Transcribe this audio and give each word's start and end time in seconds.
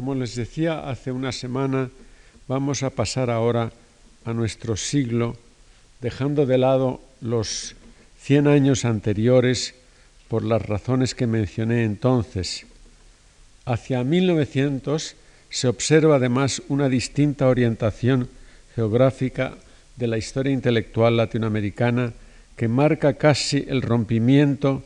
Como 0.00 0.14
les 0.14 0.34
decía 0.34 0.88
hace 0.88 1.12
una 1.12 1.30
semana, 1.30 1.90
vamos 2.48 2.82
a 2.82 2.88
pasar 2.88 3.28
ahora 3.28 3.70
a 4.24 4.32
nuestro 4.32 4.74
siglo, 4.78 5.36
dejando 6.00 6.46
de 6.46 6.56
lado 6.56 7.02
los 7.20 7.74
100 8.22 8.46
años 8.46 8.86
anteriores 8.86 9.74
por 10.28 10.42
las 10.42 10.62
razones 10.62 11.14
que 11.14 11.26
mencioné 11.26 11.84
entonces. 11.84 12.64
Hacia 13.66 14.02
1900 14.02 15.16
se 15.50 15.68
observa 15.68 16.16
además 16.16 16.62
una 16.68 16.88
distinta 16.88 17.48
orientación 17.48 18.30
geográfica 18.74 19.58
de 19.96 20.06
la 20.06 20.16
historia 20.16 20.54
intelectual 20.54 21.18
latinoamericana 21.18 22.14
que 22.56 22.68
marca 22.68 23.18
casi 23.18 23.66
el 23.68 23.82
rompimiento 23.82 24.82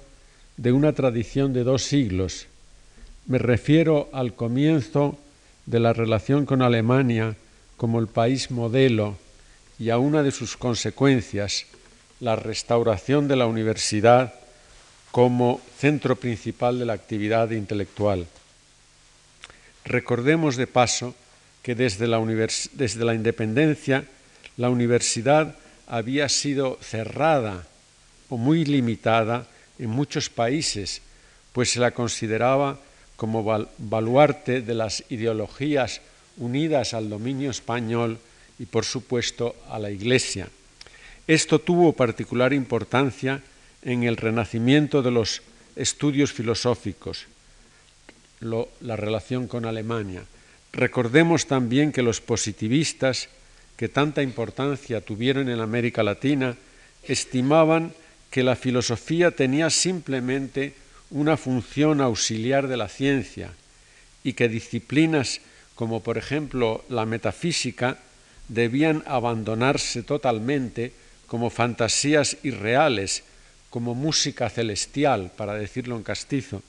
de 0.57 0.73
una 0.73 0.93
tradición 0.93 1.53
de 1.53 1.63
dos 1.63 1.85
siglos. 1.85 2.49
Me 3.27 3.39
refiero 3.39 4.11
al 4.13 4.35
comienzo 4.35 5.19
de 5.65 5.81
la 5.81 5.95
relación 5.95 6.45
con 6.45 6.61
Alemania 6.61 7.37
como 7.79 7.99
el 7.99 8.07
país 8.07 8.51
modelo 8.51 9.17
y 9.79 9.89
a 9.89 9.97
una 9.97 10.23
de 10.23 10.31
sus 10.31 10.59
consecuencias, 10.59 11.65
la 12.21 12.37
restauración 12.37 13.27
de 13.27 13.37
la 13.37 13.47
universidad 13.47 14.35
como 15.11 15.61
centro 15.79 16.17
principal 16.17 16.79
de 16.79 16.85
la 16.85 16.93
actividad 16.93 17.51
intelectual. 17.51 18.27
Recordemos 19.87 20.57
de 20.57 20.67
paso 20.67 21.15
que 21.63 21.75
desde 21.75 22.07
la, 22.07 22.19
independencia 23.15 24.05
la 24.59 24.69
universidad 24.69 25.57
había 25.87 26.29
sido 26.29 26.79
cerrada 26.83 27.67
o 28.29 28.37
muy 28.37 28.67
limitada 28.67 29.47
en 29.79 29.89
muchos 29.89 30.29
países, 30.29 31.01
pues 31.55 31.71
se 31.71 31.81
la 31.81 31.93
consideraba 31.93 32.79
como 33.17 33.69
baluarte 33.79 34.61
de 34.61 34.75
las 34.75 35.05
ideologías 35.09 36.01
unidas 36.37 36.95
al 36.95 37.09
dominio 37.09 37.51
español 37.51 38.19
y, 38.59 38.67
por 38.67 38.85
supuesto, 38.85 39.55
a 39.71 39.79
la 39.79 39.91
Iglesia. 39.91 40.49
Esto 41.27 41.59
tuvo 41.59 41.93
particular 41.93 42.53
importancia 42.53 43.41
en 43.83 44.03
el 44.03 44.17
renacimiento 44.17 45.03
de 45.03 45.11
los 45.11 45.43
estudios 45.77 46.33
filosóficos, 46.33 47.27
la 48.41 48.97
relación 48.97 49.47
con 49.49 49.65
Alemania. 49.65 50.23
Recordemos 50.73 51.47
también 51.47 51.93
que 51.93 52.03
los 52.03 52.21
positivistas, 52.21 53.29
que 53.77 53.89
tanta 53.89 54.23
importancia 54.23 55.01
tuvieron 55.01 55.49
en 55.49 55.61
América 55.61 56.03
Latina, 56.03 56.57
estimaban 57.05 57.93
que 58.31 58.43
la 58.43 58.57
filosofía 58.57 59.31
tenía 59.31 59.71
simplemente 59.71 60.75
una 61.11 61.37
función 61.37 62.01
auxiliar 62.01 62.69
de 62.69 62.77
la 62.77 62.89
ciencia 62.89 63.53
y 64.23 64.33
que 64.33 64.49
disciplinas 64.49 65.41
como 65.75 66.03
por 66.03 66.19
ejemplo 66.19 66.85
la 66.89 67.07
metafísica 67.07 67.99
debían 68.49 69.03
abandonarse 69.07 70.03
totalmente 70.03 70.93
como 71.27 71.51
fantasías 71.51 72.37
irreales, 72.43 73.25
como 73.71 73.95
música 73.95 74.49
celestial, 74.51 75.33
para 75.37 75.55
decirlo 75.55 75.97
en 75.97 76.05
castizo. 76.05 76.63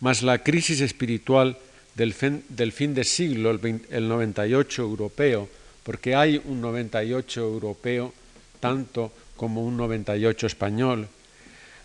Mas 0.00 0.22
la 0.22 0.38
crisis 0.42 0.80
espiritual 0.80 1.58
del 1.94 2.14
fin, 2.14 2.44
del 2.48 2.72
fin 2.72 2.94
de 2.94 3.04
siglo, 3.04 3.50
el, 3.50 3.82
el 3.90 4.08
98 4.08 4.82
europeo, 4.82 5.48
porque 5.82 6.14
hay 6.14 6.40
un 6.44 6.60
98 6.60 7.40
europeo 7.40 8.14
tanto 8.60 9.12
como 9.36 9.64
un 9.64 9.76
98 9.76 10.46
español, 10.46 11.08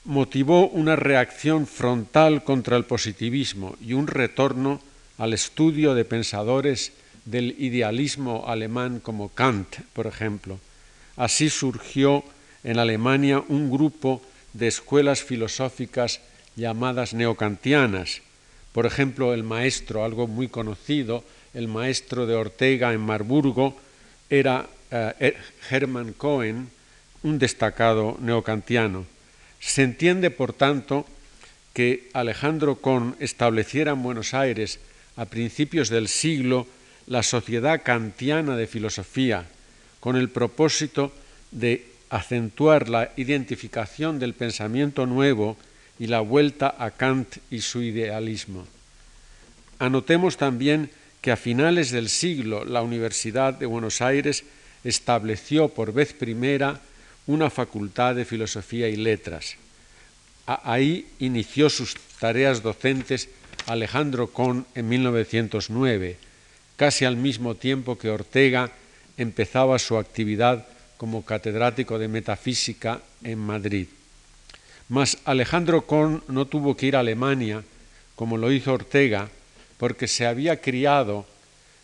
motivó 0.04 0.68
una 0.68 0.96
reacción 0.96 1.68
frontal 1.68 2.44
contra 2.44 2.78
el 2.78 2.86
positivismo 2.86 3.76
y 3.82 3.94
un 3.94 4.08
retorno 4.08 4.82
al 5.18 5.34
estudio 5.34 5.94
de 5.94 6.06
pensadores 6.06 6.94
del 7.26 7.56
idealismo 7.60 8.46
alemán 8.48 9.00
como 9.00 9.30
Kant, 9.30 9.78
por 9.94 10.08
ejemplo. 10.08 10.60
Así 11.16 11.50
surgió 11.50 12.24
en 12.64 12.80
Alemania 12.80 13.44
un 13.48 13.70
grupo 13.70 14.22
de 14.54 14.68
escuelas 14.68 15.22
filosóficas 15.22 16.22
llamadas 16.56 17.14
neocantianas. 17.14 18.22
Por 18.72 18.86
ejemplo, 18.86 19.34
el 19.34 19.44
maestro, 19.44 20.04
algo 20.04 20.28
muy 20.28 20.48
conocido, 20.48 21.24
el 21.54 21.68
maestro 21.68 22.26
de 22.26 22.36
Ortega 22.36 22.94
en 22.94 23.02
Marburgo, 23.02 23.78
era 24.30 24.68
uh, 24.92 25.26
Hermann 25.70 26.14
Cohen, 26.14 26.70
un 27.24 27.38
destacado 27.38 28.18
neocantiano. 28.20 29.06
Se 29.62 29.84
entiende, 29.84 30.32
por 30.32 30.52
tanto, 30.52 31.06
que 31.74 32.10
Alejandro 32.14 32.76
Kohn 32.76 33.16
estableciera 33.20 33.94
en 33.94 34.04
Buenos 34.04 34.34
Aires 34.34 34.80
a 35.16 35.26
principios 35.26 35.90
del 35.90 36.10
siglo 36.10 36.68
la 37.08 37.24
Sociedad 37.24 37.82
Kantiana 37.84 38.58
de 38.58 38.68
Filosofía, 38.68 39.46
con 40.00 40.18
el 40.18 40.30
propósito 40.30 41.14
de 41.52 41.86
acentuar 42.10 42.90
la 42.90 43.12
identificación 43.16 44.20
del 44.20 44.34
pensamiento 44.34 45.06
nuevo 45.06 45.58
y 46.00 46.08
la 46.08 46.20
vuelta 46.20 46.76
a 46.78 46.92
Kant 46.92 47.38
y 47.50 47.62
su 47.62 47.82
idealismo. 47.82 48.66
Anotemos 49.80 50.38
también 50.38 50.90
que 51.22 51.32
a 51.32 51.38
finales 51.38 51.92
del 51.92 52.10
siglo 52.10 52.66
la 52.66 52.82
Universidad 52.82 53.54
de 53.54 53.68
Buenos 53.68 54.02
Aires 54.02 54.44
estableció 54.84 55.70
por 55.70 55.94
vez 55.94 56.14
primera 56.14 56.82
una 57.32 57.50
facultad 57.50 58.16
de 58.16 58.26
filosofía 58.26 58.90
y 58.90 58.96
letras. 58.96 59.56
Ahí 60.46 61.08
inició 61.20 61.70
sus 61.70 61.96
tareas 62.20 62.62
docentes 62.62 63.30
Alejandro 63.68 64.28
Kohn 64.28 64.66
en 64.76 64.90
1909, 64.90 66.18
casi 66.76 67.06
al 67.06 67.16
mismo 67.16 67.56
tiempo 67.56 67.98
que 67.98 68.10
Ortega 68.10 68.72
empezaba 69.18 69.80
su 69.80 69.98
actividad 69.98 70.68
como 70.98 71.24
catedrático 71.24 71.98
de 71.98 72.08
metafísica 72.08 73.02
en 73.24 73.40
Madrid. 73.40 73.88
Mas 74.90 75.18
Alejandro 75.24 75.86
Kohn 75.86 76.24
no 76.28 76.48
tuvo 76.48 76.76
que 76.76 76.88
ir 76.88 76.96
a 76.96 77.00
Alemania, 77.00 77.64
como 78.16 78.38
lo 78.38 78.52
hizo 78.52 78.74
Ortega, 78.74 79.30
porque 79.78 80.08
se 80.08 80.28
había 80.28 80.60
criado 80.60 81.26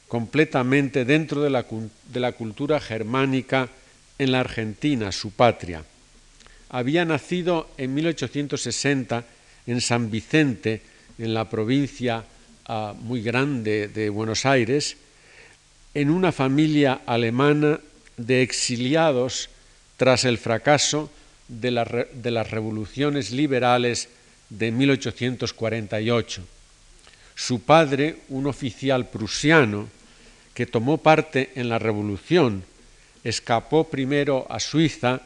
completamente 0.07 1.05
dentro 1.05 1.41
de 1.41 1.49
la, 1.49 1.65
de 2.11 2.19
la 2.19 2.33
cultura 2.33 2.79
germánica 2.79 3.69
en 4.19 4.31
la 4.31 4.39
Argentina, 4.39 5.11
su 5.11 5.31
patria. 5.31 5.83
Había 6.69 7.05
nacido 7.05 7.69
en 7.77 7.93
1860 7.93 9.23
en 9.67 9.81
San 9.81 10.09
Vicente, 10.09 10.81
en 11.17 11.33
la 11.33 11.49
provincia 11.49 12.23
uh, 12.67 12.93
muy 12.93 13.21
grande 13.21 13.87
de 13.87 14.09
Buenos 14.09 14.45
Aires, 14.45 14.97
en 15.93 16.09
una 16.09 16.31
familia 16.31 17.01
alemana 17.05 17.79
de 18.17 18.41
exiliados 18.41 19.49
tras 19.97 20.25
el 20.25 20.37
fracaso 20.37 21.11
de, 21.47 22.05
de 22.13 22.31
las 22.31 22.51
revoluciones 22.51 23.31
liberales 23.31 24.09
de 24.49 24.71
1848. 24.71 26.43
Su 27.35 27.61
padre, 27.61 28.17
un 28.29 28.47
oficial 28.47 29.07
prusiano 29.07 29.87
que 30.53 30.65
tomó 30.65 30.97
parte 30.97 31.51
en 31.55 31.69
la 31.69 31.79
revolución, 31.79 32.63
escapó 33.23 33.85
primero 33.85 34.45
a 34.49 34.59
Suiza, 34.59 35.21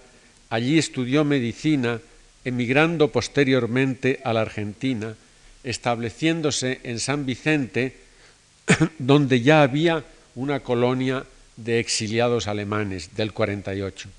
allí 0.50 0.78
estudió 0.78 1.24
medicina, 1.24 2.00
emigrando 2.44 3.12
posteriormente 3.12 4.20
a 4.24 4.34
la 4.34 4.42
Argentina, 4.42 5.16
estableciéndose 5.64 6.80
en 6.84 7.00
San 7.00 7.26
Vicente, 7.26 7.98
donde 9.00 9.42
ya 9.42 9.62
había 9.62 10.04
una 10.36 10.62
colonia 10.62 11.26
de 11.58 11.80
exiliados 11.80 12.48
alemanes 12.48 13.16
del 13.16 13.34
48. 13.34 14.10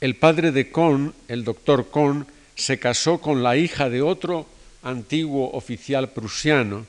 El 0.00 0.14
padre 0.14 0.52
de 0.52 0.70
Kohn, 0.70 1.14
el 1.28 1.44
doctor 1.44 1.88
Kohn, 1.90 2.26
se 2.54 2.78
casó 2.78 3.18
con 3.20 3.42
la 3.42 3.56
hija 3.56 3.90
de 3.90 4.02
otro 4.02 4.46
antiguo 4.82 5.50
oficial 5.52 6.10
prusiano 6.10 6.86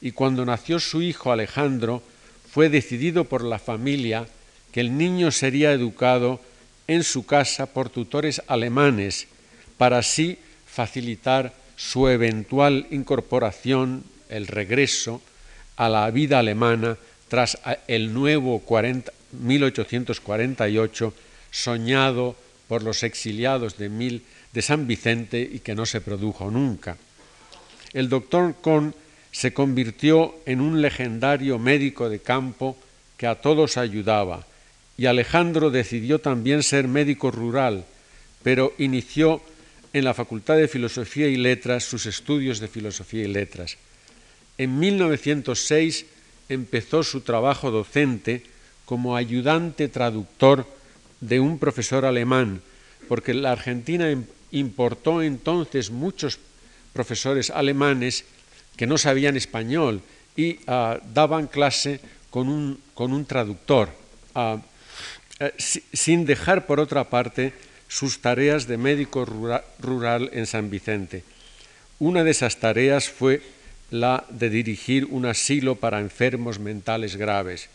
y 0.00 0.12
cuando 0.12 0.44
nació 0.46 0.78
su 0.78 1.02
hijo 1.02 1.32
Alejandro 1.32 2.02
fue 2.50 2.68
decidido 2.68 3.24
por 3.24 3.44
la 3.44 3.58
familia 3.58 4.26
que 4.72 4.80
el 4.80 4.96
niño 4.96 5.30
sería 5.30 5.72
educado 5.72 6.40
en 6.86 7.04
su 7.04 7.26
casa 7.26 7.66
por 7.66 7.88
tutores 7.88 8.42
alemanes 8.46 9.28
para 9.78 9.98
así 9.98 10.38
facilitar 10.66 11.54
su 11.76 12.08
eventual 12.08 12.86
incorporación, 12.90 14.04
el 14.28 14.46
regreso 14.46 15.22
a 15.76 15.88
la 15.88 16.10
vida 16.10 16.38
alemana 16.38 16.98
tras 17.28 17.58
el 17.88 18.12
nuevo 18.12 18.58
40, 18.60 19.12
1848 19.32 21.14
soñado 21.50 22.36
por 22.68 22.82
los 22.82 23.02
exiliados 23.02 23.78
de, 23.78 23.88
Mil, 23.88 24.24
de 24.52 24.62
San 24.62 24.86
Vicente 24.86 25.40
y 25.40 25.60
que 25.60 25.74
no 25.74 25.86
se 25.86 26.00
produjo 26.00 26.50
nunca. 26.50 26.96
El 27.92 28.08
doctor 28.08 28.56
Kohn 28.60 28.94
se 29.32 29.52
convirtió 29.52 30.36
en 30.46 30.60
un 30.60 30.82
legendario 30.82 31.58
médico 31.58 32.08
de 32.08 32.20
campo 32.20 32.76
que 33.16 33.26
a 33.26 33.36
todos 33.36 33.76
ayudaba 33.76 34.46
y 35.00 35.06
Alejandro 35.06 35.70
decidió 35.70 36.18
también 36.18 36.62
ser 36.62 36.86
médico 36.86 37.30
rural, 37.30 37.86
pero 38.42 38.74
inició 38.76 39.40
en 39.94 40.04
la 40.04 40.12
Facultad 40.12 40.58
de 40.58 40.68
Filosofía 40.68 41.26
y 41.28 41.38
Letras 41.38 41.84
sus 41.84 42.04
estudios 42.04 42.60
de 42.60 42.68
Filosofía 42.68 43.24
y 43.24 43.28
Letras. 43.28 43.78
En 44.58 44.78
1906 44.78 46.04
empezó 46.50 47.02
su 47.02 47.22
trabajo 47.22 47.70
docente 47.70 48.42
como 48.84 49.16
ayudante 49.16 49.88
traductor 49.88 50.66
de 51.22 51.40
un 51.40 51.58
profesor 51.58 52.04
alemán, 52.04 52.60
porque 53.08 53.32
la 53.32 53.52
Argentina 53.52 54.14
importó 54.50 55.22
entonces 55.22 55.90
muchos 55.90 56.38
profesores 56.92 57.48
alemanes 57.48 58.26
que 58.76 58.86
no 58.86 58.98
sabían 58.98 59.38
español 59.38 60.02
y 60.36 60.56
uh, 60.68 61.00
daban 61.14 61.46
clase 61.46 62.00
con 62.28 62.50
un, 62.50 62.78
con 62.92 63.14
un 63.14 63.24
traductor, 63.24 63.88
uh, 64.34 64.58
eh, 65.40 65.52
sin 65.58 66.26
dejar 66.26 66.66
por 66.66 66.80
otra 66.80 67.04
parte 67.04 67.52
sus 67.88 68.20
tareas 68.20 68.66
de 68.66 68.76
médico 68.76 69.24
rural, 69.24 69.64
rural 69.80 70.30
en 70.32 70.46
San 70.46 70.70
Vicente. 70.70 71.24
Una 71.98 72.24
de 72.24 72.30
esas 72.30 72.58
tareas 72.58 73.08
fue 73.08 73.42
la 73.90 74.24
de 74.30 74.50
dirigir 74.50 75.06
un 75.06 75.26
asilo 75.26 75.76
para 75.76 76.00
enfermos 76.00 76.58
mentales 76.58 77.16
graves. 77.16 77.68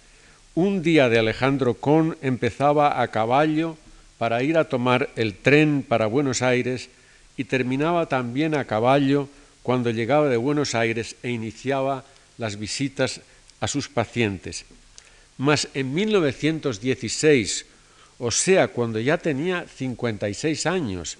Un 0.53 0.83
día 0.83 1.09
de 1.09 1.19
Alejandro 1.19 1.73
Con 1.73 2.17
empezaba 2.21 3.01
a 3.01 3.07
caballo 3.09 3.77
para 4.17 4.41
ir 4.43 4.57
a 4.57 4.69
tomar 4.69 5.09
el 5.15 5.33
tren 5.33 5.83
para 5.87 6.05
Buenos 6.05 6.41
Aires 6.41 6.89
y 7.35 7.43
terminaba 7.43 8.05
también 8.05 8.55
a 8.55 8.65
caballo 8.65 9.27
cuando 9.63 9.89
llegaba 9.89 10.29
de 10.29 10.37
Buenos 10.37 10.75
Aires 10.75 11.15
e 11.23 11.31
iniciaba 11.31 12.05
las 12.37 12.57
visitas 12.57 13.21
a 13.59 13.67
sus 13.67 13.89
pacientes. 13.89 14.65
Mas 15.37 15.67
en 15.73 15.93
1916, 15.93 17.65
o 18.19 18.31
sea, 18.31 18.69
cuando 18.69 18.99
ya 18.99 19.17
tenía 19.17 19.65
56 19.67 20.65
años, 20.65 21.17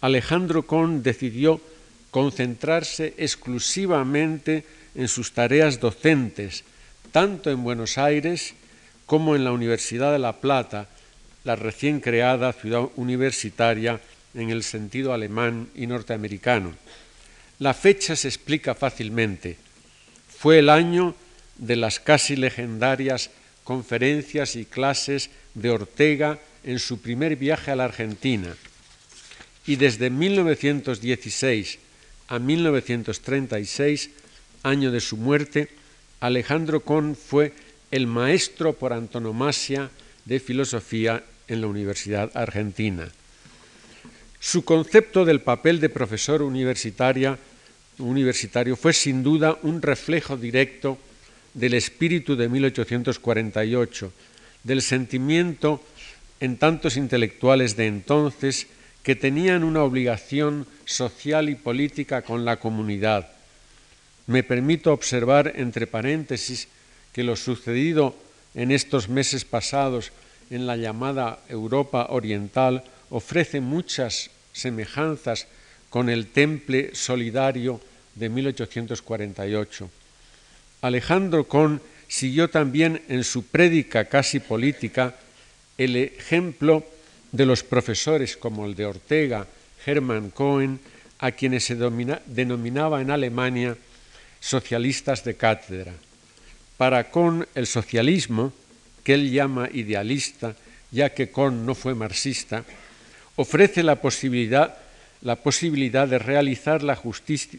Alejandro 0.00 0.66
Con 0.66 1.02
decidió 1.02 1.60
concentrarse 2.10 3.14
exclusivamente 3.16 4.66
en 4.94 5.08
sus 5.08 5.32
tareas 5.32 5.80
docentes, 5.80 6.64
tanto 7.10 7.50
en 7.50 7.64
Buenos 7.64 7.96
Aires 7.96 8.54
como 9.06 9.34
en 9.34 9.44
la 9.44 9.52
Universidad 9.52 10.12
de 10.12 10.18
La 10.18 10.40
Plata, 10.40 10.88
la 11.44 11.56
recién 11.56 12.00
creada 12.00 12.52
ciudad 12.52 12.88
universitaria 12.96 14.00
en 14.34 14.50
el 14.50 14.62
sentido 14.62 15.12
alemán 15.12 15.68
y 15.74 15.86
norteamericano. 15.86 16.74
La 17.58 17.74
fecha 17.74 18.16
se 18.16 18.28
explica 18.28 18.74
fácilmente. 18.74 19.56
Fue 20.28 20.58
el 20.58 20.68
año 20.68 21.14
de 21.56 21.76
las 21.76 22.00
casi 22.00 22.36
legendarias 22.36 23.30
conferencias 23.64 24.56
y 24.56 24.64
clases 24.64 25.30
de 25.54 25.70
Ortega 25.70 26.38
en 26.64 26.78
su 26.78 27.00
primer 27.00 27.36
viaje 27.36 27.70
a 27.70 27.76
la 27.76 27.84
Argentina. 27.84 28.54
Y 29.66 29.76
desde 29.76 30.10
1916 30.10 31.78
a 32.28 32.38
1936, 32.38 34.10
año 34.62 34.90
de 34.90 35.00
su 35.00 35.16
muerte, 35.16 35.68
Alejandro 36.20 36.80
Con 36.80 37.16
fue 37.16 37.52
el 37.90 38.06
maestro 38.06 38.72
por 38.72 38.92
antonomasia 38.92 39.90
de 40.24 40.40
filosofía 40.40 41.24
en 41.48 41.60
la 41.60 41.66
Universidad 41.66 42.30
Argentina. 42.34 43.08
Su 44.40 44.64
concepto 44.64 45.24
del 45.24 45.40
papel 45.40 45.78
de 45.80 45.88
profesor 45.88 46.42
universitario 46.42 47.36
fue 48.76 48.92
sin 48.92 49.22
duda 49.22 49.58
un 49.62 49.82
reflejo 49.82 50.36
directo 50.36 50.98
del 51.54 51.74
espíritu 51.74 52.36
de 52.36 52.48
1848, 52.48 54.12
del 54.64 54.82
sentimiento 54.82 55.82
en 56.40 56.56
tantos 56.56 56.96
intelectuales 56.96 57.76
de 57.76 57.86
entonces 57.86 58.66
que 59.02 59.16
tenían 59.16 59.64
una 59.64 59.82
obligación 59.82 60.66
social 60.84 61.48
y 61.48 61.54
política 61.54 62.22
con 62.22 62.44
la 62.44 62.58
comunidad. 62.58 63.28
Me 64.26 64.42
permito 64.42 64.92
observar, 64.92 65.52
entre 65.56 65.86
paréntesis, 65.86 66.68
que 67.12 67.24
lo 67.24 67.36
sucedido 67.36 68.16
en 68.54 68.70
estos 68.70 69.08
meses 69.08 69.44
pasados 69.44 70.12
en 70.50 70.66
la 70.66 70.76
llamada 70.76 71.40
Europa 71.48 72.06
Oriental 72.10 72.84
ofrece 73.10 73.60
muchas 73.60 74.30
semejanzas 74.52 75.46
con 75.90 76.08
el 76.08 76.28
temple 76.28 76.94
solidario 76.94 77.80
de 78.14 78.28
1848. 78.28 79.90
Alejandro 80.82 81.44
Con 81.44 81.80
siguió 82.08 82.50
también 82.50 83.02
en 83.08 83.24
su 83.24 83.46
prédica 83.46 84.04
casi 84.04 84.40
política 84.40 85.14
el 85.78 85.96
ejemplo 85.96 86.84
de 87.30 87.46
los 87.46 87.62
profesores 87.62 88.36
como 88.36 88.66
el 88.66 88.74
de 88.74 88.86
Ortega, 88.86 89.46
Hermann 89.86 90.30
Cohen, 90.30 90.80
a 91.20 91.30
quienes 91.30 91.64
se 91.64 91.76
denominaba 91.76 93.00
en 93.00 93.10
Alemania 93.10 93.76
socialistas 94.40 95.24
de 95.24 95.36
cátedra. 95.36 95.94
Para 96.76 97.10
Kohn 97.10 97.46
el 97.54 97.68
socialismo, 97.68 98.52
que 99.04 99.14
él 99.14 99.30
llama 99.30 99.68
idealista, 99.72 100.56
ya 100.90 101.10
que 101.10 101.30
Kohn 101.30 101.64
no 101.64 101.76
fue 101.76 101.94
marxista, 101.94 102.64
ofrece 103.36 103.84
la 103.84 103.96
posibilidad, 103.96 104.76
la 105.22 105.36
posibilidad 105.36 106.08
de 106.08 106.18
realizar 106.18 106.82
la 106.82 106.98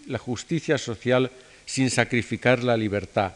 la 0.07 0.17
justicia 0.19 0.77
social 0.77 1.31
sin 1.65 1.89
sacrificar 1.89 2.63
la 2.63 2.77
libertad. 2.77 3.33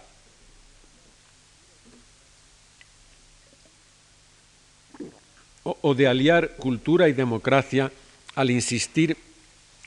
O, 5.64 5.94
de 5.94 6.08
aliar 6.08 6.56
cultura 6.56 7.10
y 7.10 7.14
democracia 7.14 7.92
al 8.36 8.52
insistir 8.52 9.18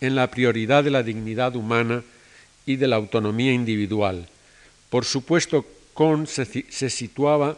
en 0.01 0.15
la 0.15 0.31
prioridad 0.31 0.85
de 0.85 0.91
la 0.91 1.03
dignidad 1.03 1.57
humana 1.57 2.03
y 2.67 2.77
de 2.77 2.87
la 2.87 2.97
autonomía 2.97 3.53
individual. 3.53 4.29
Por 4.91 5.05
supuesto, 5.05 5.67
Kohn 5.95 6.27
se, 6.27 6.45
se 6.45 6.91
situaba 6.91 7.57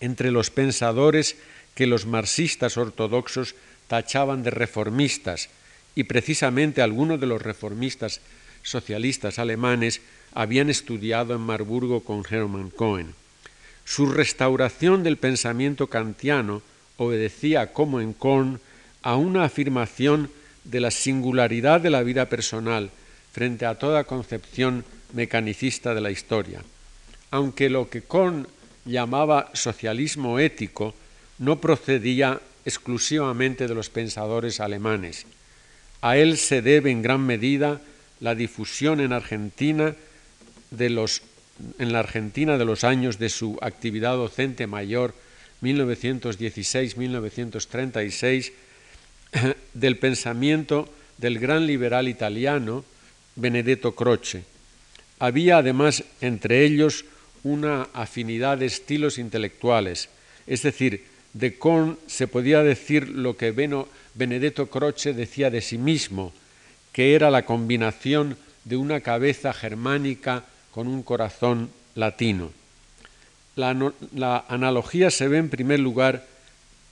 entre 0.00 0.30
los 0.30 0.50
pensadores 0.50 1.36
que 1.74 1.86
los 1.86 2.04
marxistas 2.04 2.76
ortodoxos 2.76 3.54
tachaban 3.88 4.42
de 4.42 4.50
reformistas, 4.50 5.48
y 5.94 6.04
precisamente 6.04 6.82
algunos 6.82 7.20
de 7.20 7.26
los 7.26 7.40
reformistas 7.40 8.20
socialistas 8.66 9.38
alemanes 9.38 10.00
habían 10.34 10.68
estudiado 10.68 11.34
en 11.34 11.40
Marburgo 11.40 12.02
con 12.02 12.24
Hermann 12.28 12.70
Cohen. 12.70 13.14
Su 13.84 14.06
restauración 14.06 15.04
del 15.04 15.16
pensamiento 15.16 15.86
kantiano 15.86 16.60
obedecía, 16.96 17.72
como 17.72 18.00
en 18.00 18.12
Kohn, 18.12 18.60
a 19.02 19.14
una 19.14 19.44
afirmación 19.44 20.28
de 20.64 20.80
la 20.80 20.90
singularidad 20.90 21.80
de 21.80 21.90
la 21.90 22.02
vida 22.02 22.26
personal 22.26 22.90
frente 23.32 23.64
a 23.64 23.78
toda 23.78 24.04
concepción 24.04 24.84
mecanicista 25.12 25.94
de 25.94 26.00
la 26.00 26.10
historia. 26.10 26.62
Aunque 27.30 27.70
lo 27.70 27.88
que 27.88 28.02
Kohn 28.02 28.48
llamaba 28.84 29.50
socialismo 29.54 30.40
ético 30.40 30.94
no 31.38 31.60
procedía 31.60 32.40
exclusivamente 32.64 33.68
de 33.68 33.74
los 33.74 33.90
pensadores 33.90 34.58
alemanes. 34.58 35.26
A 36.00 36.16
él 36.16 36.36
se 36.36 36.62
debe 36.62 36.90
en 36.90 37.02
gran 37.02 37.24
medida 37.24 37.80
la 38.20 38.34
difusión 38.34 39.00
en 39.00 39.12
Argentina 39.12 39.94
de 40.70 40.90
los, 40.90 41.22
en 41.78 41.92
la 41.92 42.00
Argentina 42.00 42.58
de 42.58 42.64
los 42.64 42.82
años 42.84 43.18
de 43.18 43.28
su 43.28 43.58
actividad 43.60 44.16
docente 44.16 44.66
mayor 44.66 45.14
1916-1936 45.62 48.52
del 49.74 49.98
pensamiento 49.98 50.88
del 51.18 51.38
gran 51.38 51.66
liberal 51.66 52.08
italiano 52.08 52.84
Benedetto 53.36 53.94
Croce. 53.94 54.42
Había 55.18 55.58
además 55.58 56.04
entre 56.20 56.64
ellos 56.64 57.06
una 57.42 57.88
afinidad 57.92 58.58
de 58.58 58.66
estilos 58.66 59.18
intelectuales, 59.18 60.08
es 60.46 60.62
decir, 60.62 61.04
de 61.32 61.58
Kohn 61.58 61.98
se 62.06 62.28
podía 62.28 62.62
decir 62.62 63.08
lo 63.08 63.36
que 63.36 63.50
Benedetto 64.14 64.68
Croce 64.68 65.12
decía 65.12 65.50
de 65.50 65.60
sí 65.60 65.78
mismo, 65.78 66.32
que 66.96 67.14
era 67.14 67.30
la 67.30 67.44
combinación 67.44 68.38
de 68.64 68.78
una 68.78 69.02
cabeza 69.02 69.52
germánica 69.52 70.44
con 70.70 70.88
un 70.88 71.02
corazón 71.02 71.68
latino. 71.94 72.52
La, 73.54 73.92
la 74.14 74.46
analogía 74.48 75.10
se 75.10 75.28
ve 75.28 75.36
en 75.36 75.50
primer 75.50 75.78
lugar 75.78 76.24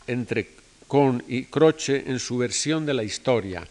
entre 0.07 0.51
Kohn 0.89 1.25
y 1.27 1.45
Croce 1.45 2.05
en 2.07 2.19
su 2.19 2.37
versión 2.37 2.85
de 2.85 2.93
la 2.93 3.03
historia. 3.03 3.67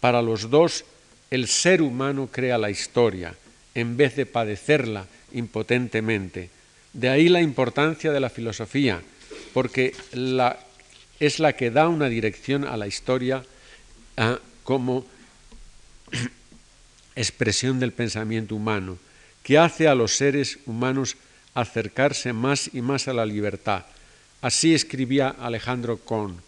Para 0.00 0.20
los 0.20 0.50
dos, 0.50 0.84
el 1.30 1.48
ser 1.48 1.80
humano 1.80 2.28
crea 2.30 2.58
la 2.58 2.68
historia, 2.68 3.34
en 3.74 3.96
vez 3.96 4.16
de 4.16 4.26
padecerla 4.26 5.06
impotentemente. 5.32 6.50
De 6.92 7.08
ahí 7.08 7.30
la 7.30 7.40
importancia 7.40 8.12
de 8.12 8.20
la 8.20 8.28
filosofía, 8.28 9.00
porque 9.54 9.94
la, 10.12 10.58
es 11.20 11.38
la 11.38 11.54
que 11.54 11.70
da 11.70 11.88
una 11.88 12.10
dirección 12.10 12.64
a 12.64 12.76
la 12.76 12.86
historia 12.86 13.42
ah, 14.18 14.38
como 14.62 15.06
expresión 17.16 17.80
del 17.80 17.92
pensamiento 17.92 18.54
humano, 18.54 18.98
que 19.42 19.58
hace 19.58 19.88
a 19.88 19.94
los 19.94 20.16
seres 20.16 20.58
humanos 20.66 21.16
acercarse 21.54 22.32
más 22.32 22.70
y 22.72 22.82
más 22.82 23.08
a 23.08 23.12
la 23.12 23.26
libertad. 23.26 23.84
Así 24.40 24.74
escribía 24.74 25.28
Alejandro 25.28 25.98
Kohn. 25.98 26.40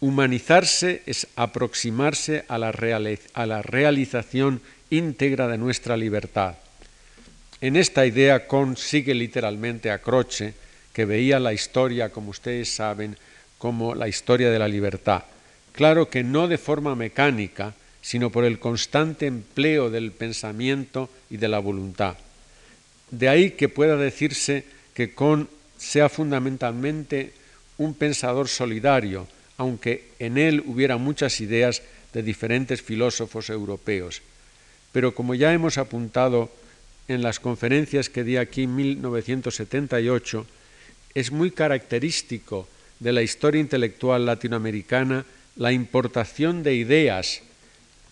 Humanizarse 0.00 1.02
es 1.06 1.26
aproximarse 1.36 2.44
a 2.48 2.58
la, 2.58 2.72
realización 3.62 4.60
íntegra 4.90 5.48
de 5.48 5.58
nuestra 5.58 5.96
libertad. 5.96 6.56
En 7.60 7.76
esta 7.76 8.04
idea 8.04 8.46
consigue 8.46 9.14
literalmente 9.14 9.90
a 9.90 9.98
Croce, 9.98 10.54
que 10.92 11.06
veía 11.06 11.40
la 11.40 11.52
historia, 11.52 12.10
como 12.10 12.30
ustedes 12.30 12.74
saben, 12.74 13.16
como 13.58 13.94
la 13.94 14.08
historia 14.08 14.50
de 14.50 14.58
la 14.58 14.68
libertad. 14.68 15.24
Claro 15.72 16.10
que 16.10 16.22
no 16.22 16.48
de 16.48 16.58
forma 16.58 16.94
mecánica, 16.94 17.74
sino 18.06 18.30
por 18.30 18.44
el 18.44 18.60
constante 18.60 19.26
empleo 19.26 19.90
del 19.90 20.12
pensamiento 20.12 21.10
y 21.28 21.38
de 21.38 21.48
la 21.48 21.58
voluntad. 21.58 22.14
De 23.10 23.28
ahí 23.28 23.50
que 23.50 23.68
pueda 23.68 23.96
decirse 23.96 24.62
que 24.94 25.12
Con 25.12 25.48
sea 25.76 26.08
fundamentalmente 26.08 27.32
un 27.78 27.94
pensador 27.94 28.46
solidario, 28.46 29.26
aunque 29.56 30.12
en 30.20 30.38
él 30.38 30.62
hubiera 30.66 30.98
muchas 30.98 31.40
ideas 31.40 31.82
de 32.12 32.22
diferentes 32.22 32.80
filósofos 32.80 33.50
europeos. 33.50 34.22
Pero 34.92 35.12
como 35.12 35.34
ya 35.34 35.52
hemos 35.52 35.76
apuntado 35.76 36.48
en 37.08 37.22
las 37.22 37.40
conferencias 37.40 38.08
que 38.08 38.22
di 38.22 38.36
aquí 38.36 38.62
en 38.62 38.76
1978, 38.76 40.46
es 41.12 41.32
muy 41.32 41.50
característico 41.50 42.68
de 43.00 43.12
la 43.12 43.22
historia 43.22 43.60
intelectual 43.60 44.26
latinoamericana 44.26 45.26
la 45.56 45.72
importación 45.72 46.62
de 46.62 46.76
ideas 46.76 47.42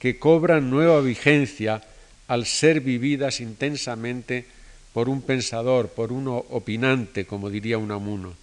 que 0.05 0.19
cobran 0.19 0.69
nueva 0.69 1.01
vigencia 1.01 1.81
al 2.29 2.45
ser 2.45 2.83
vividas 2.83 3.41
intensamente 3.41 4.45
por 4.93 5.09
un 5.09 5.23
pensador, 5.23 5.89
por 5.89 6.13
uno 6.13 6.45
opinante, 6.51 7.25
como 7.25 7.49
diría 7.49 7.79
Unamuno. 7.79 8.35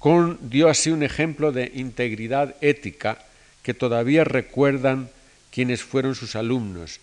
Con 0.00 0.50
dio 0.50 0.68
así 0.68 0.90
un 0.90 1.04
ejemplo 1.04 1.52
de 1.52 1.70
integridad 1.76 2.56
ética 2.60 3.18
que 3.62 3.72
todavía 3.72 4.24
recuerdan 4.24 5.10
quienes 5.52 5.84
fueron 5.84 6.16
sus 6.16 6.34
alumnos. 6.34 6.98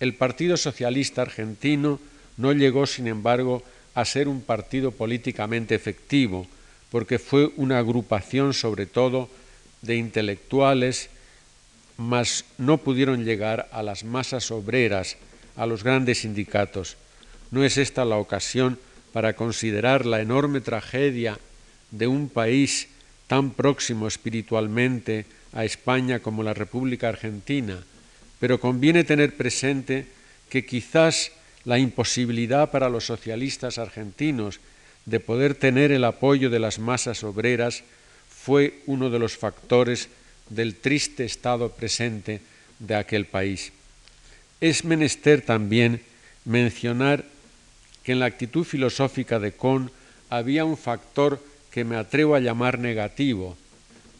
El 0.00 0.14
Partido 0.14 0.56
Socialista 0.56 1.20
Argentino 1.20 2.00
no 2.38 2.54
llegó, 2.54 2.86
sin 2.86 3.08
embargo, 3.08 3.62
a 3.92 4.06
ser 4.06 4.26
un 4.26 4.40
partido 4.40 4.90
políticamente 4.90 5.74
efectivo, 5.74 6.46
porque 6.90 7.18
fue 7.18 7.52
una 7.58 7.78
agrupación 7.78 8.54
sobre 8.54 8.86
todo 8.86 9.28
de 9.82 9.96
intelectuales, 9.96 11.10
mas 12.02 12.44
no 12.58 12.78
pudieron 12.78 13.24
llegar 13.24 13.68
a 13.72 13.82
las 13.82 14.04
masas 14.04 14.50
obreras, 14.50 15.16
a 15.56 15.66
los 15.66 15.84
grandes 15.84 16.20
sindicatos. 16.20 16.96
No 17.50 17.64
es 17.64 17.78
esta 17.78 18.04
la 18.04 18.16
ocasión 18.16 18.78
para 19.12 19.34
considerar 19.34 20.06
la 20.06 20.20
enorme 20.20 20.60
tragedia 20.60 21.38
de 21.90 22.06
un 22.06 22.28
país 22.28 22.88
tan 23.26 23.50
próximo 23.50 24.08
espiritualmente 24.08 25.26
a 25.52 25.64
España 25.64 26.20
como 26.20 26.42
la 26.42 26.54
República 26.54 27.08
Argentina, 27.08 27.78
pero 28.40 28.58
conviene 28.58 29.04
tener 29.04 29.36
presente 29.36 30.06
que 30.48 30.66
quizás 30.66 31.32
la 31.64 31.78
imposibilidad 31.78 32.70
para 32.70 32.88
los 32.88 33.06
socialistas 33.06 33.78
argentinos 33.78 34.60
de 35.06 35.20
poder 35.20 35.54
tener 35.54 35.92
el 35.92 36.04
apoyo 36.04 36.50
de 36.50 36.58
las 36.58 36.78
masas 36.78 37.22
obreras 37.22 37.84
fue 38.28 38.82
uno 38.86 39.10
de 39.10 39.18
los 39.18 39.36
factores 39.36 40.08
del 40.48 40.76
triste 40.76 41.24
estado 41.24 41.70
presente 41.70 42.40
de 42.78 42.94
aquel 42.94 43.26
país. 43.26 43.72
Es 44.60 44.84
menester 44.84 45.42
también 45.42 46.02
mencionar 46.44 47.24
que 48.02 48.12
en 48.12 48.20
la 48.20 48.26
actitud 48.26 48.64
filosófica 48.64 49.38
de 49.38 49.52
Kohn 49.52 49.90
había 50.30 50.64
un 50.64 50.76
factor 50.76 51.42
que 51.70 51.84
me 51.84 51.96
atrevo 51.96 52.34
a 52.34 52.40
llamar 52.40 52.78
negativo. 52.78 53.56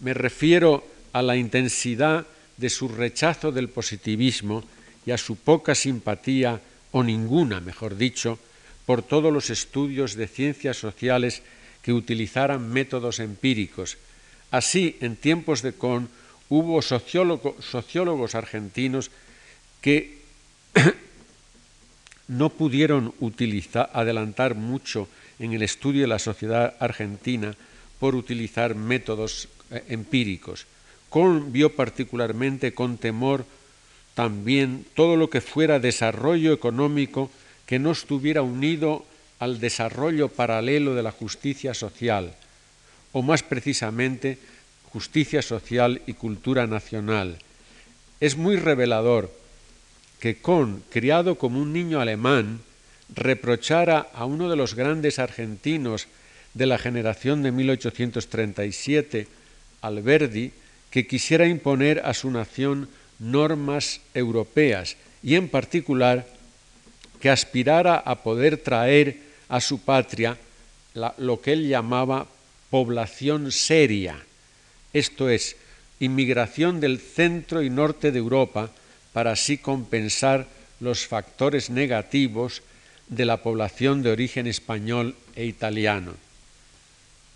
Me 0.00 0.14
refiero 0.14 0.86
a 1.12 1.22
la 1.22 1.36
intensidad 1.36 2.26
de 2.56 2.70
su 2.70 2.88
rechazo 2.88 3.52
del 3.52 3.68
positivismo 3.68 4.64
y 5.04 5.10
a 5.10 5.18
su 5.18 5.36
poca 5.36 5.74
simpatía, 5.74 6.60
o 6.92 7.02
ninguna, 7.02 7.60
mejor 7.60 7.96
dicho, 7.96 8.38
por 8.86 9.02
todos 9.02 9.32
los 9.32 9.50
estudios 9.50 10.14
de 10.14 10.28
ciencias 10.28 10.76
sociales 10.76 11.42
que 11.82 11.92
utilizaran 11.92 12.68
métodos 12.68 13.18
empíricos. 13.18 13.96
Así, 14.52 14.98
en 15.00 15.16
tiempos 15.16 15.62
de 15.62 15.72
Kohn, 15.72 16.08
hubo 16.50 16.82
sociólogos 16.82 18.34
argentinos 18.34 19.10
que 19.80 20.20
no 22.28 22.50
pudieron 22.50 23.14
adelantar 23.94 24.54
mucho 24.54 25.08
en 25.38 25.54
el 25.54 25.62
estudio 25.62 26.02
de 26.02 26.12
la 26.12 26.18
sociedad 26.18 26.76
argentina 26.78 27.56
por 27.98 28.14
utilizar 28.14 28.74
métodos 28.74 29.48
eh, 29.70 29.84
empíricos. 29.88 30.66
Kohn 31.08 31.50
vio 31.50 31.74
particularmente 31.74 32.74
con 32.74 32.98
temor 32.98 33.46
también 34.14 34.84
todo 34.94 35.16
lo 35.16 35.30
que 35.30 35.40
fuera 35.40 35.80
desarrollo 35.80 36.52
económico 36.52 37.30
que 37.64 37.78
no 37.78 37.92
estuviera 37.92 38.42
unido 38.42 39.06
al 39.38 39.60
desarrollo 39.60 40.28
paralelo 40.28 40.94
de 40.94 41.02
la 41.02 41.10
justicia 41.10 41.72
social, 41.72 42.36
o 43.12 43.22
más 43.22 43.42
precisamente 43.42 44.38
justicia 44.92 45.42
social 45.42 46.02
y 46.06 46.14
cultura 46.14 46.66
nacional. 46.66 47.38
Es 48.20 48.36
muy 48.36 48.56
revelador 48.56 49.32
que 50.20 50.36
Kohn, 50.36 50.82
criado 50.90 51.36
como 51.36 51.60
un 51.60 51.72
niño 51.72 52.00
alemán, 52.00 52.60
reprochara 53.14 54.06
a 54.14 54.24
uno 54.24 54.48
de 54.48 54.56
los 54.56 54.74
grandes 54.74 55.18
argentinos 55.18 56.06
de 56.54 56.66
la 56.66 56.78
generación 56.78 57.42
de 57.42 57.52
1837, 57.52 59.26
Alberdi, 59.80 60.52
que 60.90 61.06
quisiera 61.06 61.46
imponer 61.46 62.02
a 62.04 62.14
su 62.14 62.30
nación 62.30 62.88
normas 63.18 64.00
europeas 64.14 64.96
y 65.22 65.36
en 65.36 65.48
particular 65.48 66.26
que 67.20 67.30
aspirara 67.30 67.96
a 67.96 68.22
poder 68.22 68.58
traer 68.58 69.16
a 69.48 69.60
su 69.60 69.80
patria 69.80 70.36
lo 71.16 71.40
que 71.40 71.52
él 71.52 71.68
llamaba 71.68 72.26
población 72.72 73.52
seria, 73.52 74.16
esto 74.94 75.28
es, 75.28 75.56
inmigración 76.00 76.80
del 76.80 77.00
centro 77.00 77.60
y 77.60 77.68
norte 77.68 78.12
de 78.12 78.18
Europa 78.18 78.70
para 79.12 79.32
así 79.32 79.58
compensar 79.58 80.48
los 80.80 81.06
factores 81.06 81.68
negativos 81.68 82.62
de 83.08 83.26
la 83.26 83.42
población 83.42 84.02
de 84.02 84.10
origen 84.10 84.46
español 84.46 85.14
e 85.36 85.44
italiano. 85.44 86.14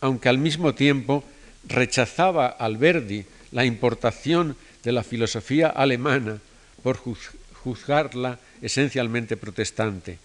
Aunque 0.00 0.31
al 0.31 0.38
mismo 0.38 0.75
tiempo 0.75 1.23
rechazaba 1.69 2.47
Alberdi 2.47 3.26
la 3.52 3.66
importación 3.66 4.57
de 4.83 4.93
la 4.93 5.05
filosofía 5.05 5.69
alemana 5.69 6.40
por 6.83 6.97
juzgarla 6.97 8.38
esencialmente 8.62 9.37
protestante. 9.37 10.19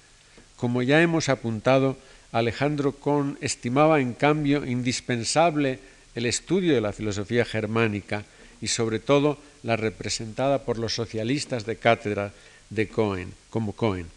Como 0.55 0.83
ya 0.83 1.01
hemos 1.01 1.27
apuntado, 1.27 1.97
Alejandro 2.31 2.93
Kohn 2.93 3.37
estimaba 3.41 3.99
en 3.99 4.13
cambio 4.13 4.65
indispensable 4.65 5.79
el 6.15 6.25
estudio 6.25 6.73
de 6.73 6.81
la 6.81 6.93
filosofía 6.93 7.45
germánica 7.45 8.23
y 8.61 8.67
sobre 8.67 8.99
todo 8.99 9.37
la 9.63 9.75
representada 9.75 10.63
por 10.63 10.77
los 10.77 10.95
socialistas 10.95 11.65
de 11.65 11.75
cátedra 11.75 12.31
de 12.69 12.87
Cohen, 12.87 13.33
como 13.49 13.73
Cohen. 13.73 14.07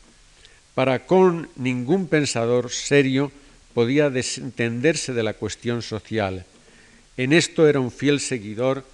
Para 0.75 1.07
Kohn 1.07 1.49
ningún 1.57 2.09
pensador 2.09 2.71
serio 2.71 3.33
podía 3.75 4.11
desentenderse 4.11 5.13
de 5.13 5.23
la 5.23 5.35
cuestión 5.35 5.83
social. 5.83 6.45
En 7.17 7.33
esto 7.33 7.69
era 7.69 7.81
un 7.81 7.91
fiel 7.91 8.21
seguidor 8.21 8.85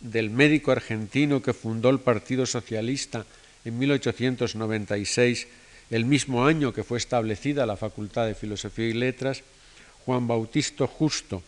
del 0.00 0.30
médico 0.30 0.72
argentino 0.72 1.42
que 1.42 1.52
fundó 1.52 1.90
el 1.90 2.00
Partido 2.00 2.46
Socialista 2.46 3.24
en 3.64 3.78
1896, 3.78 5.46
el 5.90 6.04
mismo 6.04 6.46
año 6.46 6.72
que 6.72 6.84
fue 6.84 6.98
establecida 6.98 7.66
la 7.66 7.76
Facultad 7.76 8.26
de 8.26 8.34
Filosofía 8.34 8.88
y 8.88 8.92
Letras, 8.92 9.42
Juan 10.04 10.26
Bautista 10.26 10.86
Justo. 10.86 11.42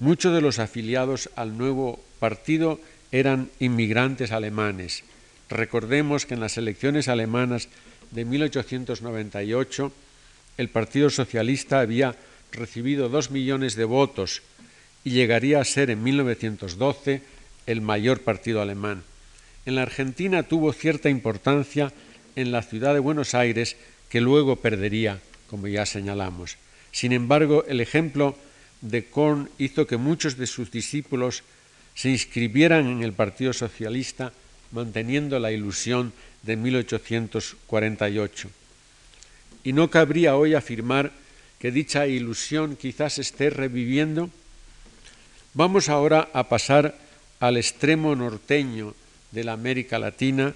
Muchos 0.00 0.34
de 0.34 0.40
los 0.40 0.58
afiliados 0.58 1.30
al 1.36 1.58
nuevo 1.58 2.00
partido 2.20 2.80
eran 3.10 3.50
inmigrantes 3.58 4.32
alemanes. 4.32 5.04
Recordemos 5.48 6.26
que 6.26 6.34
en 6.34 6.40
las 6.40 6.56
elecciones 6.58 7.08
alemanas 7.08 7.68
de 8.10 8.24
1898 8.24 9.92
el 10.56 10.68
Partido 10.68 11.10
Socialista 11.10 11.80
había 11.80 12.16
recibido 12.52 13.08
dos 13.08 13.30
millones 13.30 13.74
de 13.74 13.84
votos 13.84 14.42
y 15.04 15.10
llegaría 15.10 15.60
a 15.60 15.64
ser 15.64 15.90
en 15.90 16.02
1912 16.02 17.22
el 17.66 17.80
mayor 17.80 18.20
partido 18.20 18.60
alemán 18.62 19.02
en 19.68 19.74
la 19.74 19.82
Argentina 19.82 20.44
tuvo 20.44 20.72
cierta 20.72 21.10
importancia 21.10 21.92
en 22.38 22.52
la 22.52 22.62
ciudad 22.62 22.94
de 22.94 23.00
Buenos 23.00 23.34
Aires 23.34 23.76
que 24.08 24.20
luego 24.20 24.54
perdería, 24.56 25.18
como 25.50 25.66
ya 25.66 25.84
señalamos. 25.84 26.56
Sin 26.92 27.12
embargo, 27.12 27.64
el 27.66 27.80
ejemplo 27.80 28.38
de 28.80 29.06
Korn 29.06 29.50
hizo 29.58 29.88
que 29.88 29.96
muchos 29.96 30.36
de 30.36 30.46
sus 30.46 30.70
discípulos 30.70 31.42
se 31.94 32.10
inscribieran 32.10 32.86
en 32.86 33.02
el 33.02 33.12
Partido 33.12 33.52
Socialista 33.52 34.32
manteniendo 34.70 35.40
la 35.40 35.50
ilusión 35.50 36.12
de 36.44 36.54
1848. 36.56 38.50
Y 39.64 39.72
no 39.72 39.90
cabría 39.90 40.36
hoy 40.36 40.54
afirmar 40.54 41.10
que 41.58 41.72
dicha 41.72 42.06
ilusión 42.06 42.76
quizás 42.76 43.18
esté 43.18 43.50
reviviendo. 43.50 44.30
Vamos 45.54 45.88
ahora 45.88 46.28
a 46.32 46.48
pasar 46.48 46.96
al 47.40 47.56
extremo 47.56 48.14
norteño 48.14 48.94
de 49.32 49.42
la 49.42 49.54
América 49.54 49.98
Latina, 49.98 50.54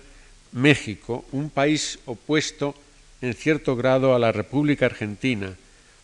México, 0.52 1.24
un 1.32 1.50
país 1.50 1.98
opuesto 2.06 2.74
en 3.20 3.34
cierto 3.34 3.76
grado 3.76 4.14
a 4.14 4.18
la 4.18 4.32
República 4.32 4.86
Argentina, 4.86 5.56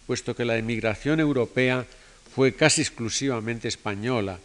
puesto 0.06 0.34
que 0.34 0.44
la 0.44 0.56
emigración 0.56 1.20
europea 1.20 1.84
fue 2.34 2.54
casi 2.54 2.80
exclusivamente 2.80 3.68
española 3.68 4.38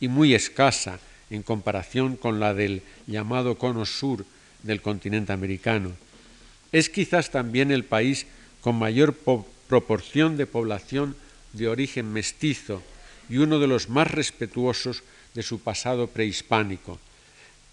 y 0.00 0.08
muy 0.08 0.34
escasa 0.34 0.98
en 1.30 1.42
comparación 1.42 2.16
con 2.16 2.40
la 2.40 2.54
del 2.54 2.82
llamado 3.06 3.58
cono 3.58 3.86
sur 3.86 4.24
del 4.62 4.82
continente 4.82 5.32
americano. 5.32 5.92
Es 6.72 6.90
quizás 6.90 7.30
también 7.30 7.70
el 7.70 7.84
país 7.84 8.26
con 8.60 8.76
mayor 8.76 9.14
proporción 9.68 10.36
de 10.36 10.46
población 10.46 11.16
de 11.52 11.68
origen 11.68 12.12
mestizo 12.12 12.82
y 13.28 13.38
uno 13.38 13.58
de 13.58 13.66
los 13.66 13.88
más 13.88 14.10
respetuosos 14.10 15.02
de 15.34 15.42
su 15.42 15.60
pasado 15.60 16.08
prehispánico. 16.08 16.98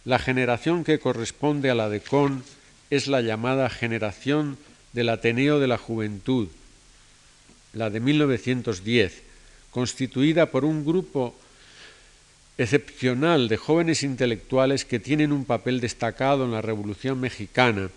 La 0.06 0.20
generación 0.20 0.84
que 0.84 1.00
corresponde 1.00 1.70
a 1.70 1.76
la 1.76 1.90
de 1.90 2.02
Con 2.02 2.44
es 2.90 3.08
la 3.08 3.22
llamada 3.22 3.70
generación 3.70 4.58
del 4.92 5.10
Ateneo 5.10 5.60
de 5.60 5.68
la 5.68 5.78
Juventud, 5.78 6.50
la 7.74 7.90
de 7.90 8.00
1910, 8.00 9.22
constituida 9.72 10.48
por 10.48 10.66
un 10.66 10.86
grupo 10.86 11.34
excepcional 12.58 13.48
de 13.48 13.58
jóvenes 13.58 14.04
intelectuales 14.04 14.86
que 14.86 15.00
tienen 15.00 15.32
un 15.32 15.46
papel 15.46 15.80
destacado 15.80 16.46
en 16.46 16.52
la 16.52 16.62
Revolución 16.62 17.20
Mexicana, 17.20 17.90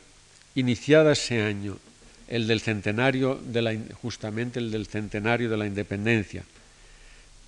iniciada 0.55 1.13
ese 1.13 1.43
año, 1.43 1.77
el 2.29 2.47
del 2.47 2.61
centenario 2.61 3.39
de 3.45 3.63
la, 3.63 3.77
justamente 4.01 4.59
el 4.59 4.71
del 4.71 4.87
centenario 4.87 5.51
de 5.51 5.57
la 5.57 5.67
independencia. 5.67 6.45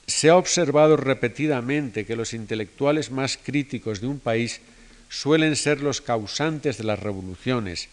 Se 0.09 0.31
ha 0.31 0.37
observado 0.37 0.97
repetidamente 0.97 2.07
que 2.07 2.17
los 2.17 2.33
intelectuales 2.33 3.11
más 3.11 3.37
críticos 3.37 4.01
de 4.01 4.07
un 4.07 4.19
país 4.19 4.63
suelen 5.11 5.55
ser 5.55 5.83
los 5.83 6.01
causantes 6.01 6.79
de 6.79 6.85
las 6.85 6.99
revoluciones, 6.99 7.91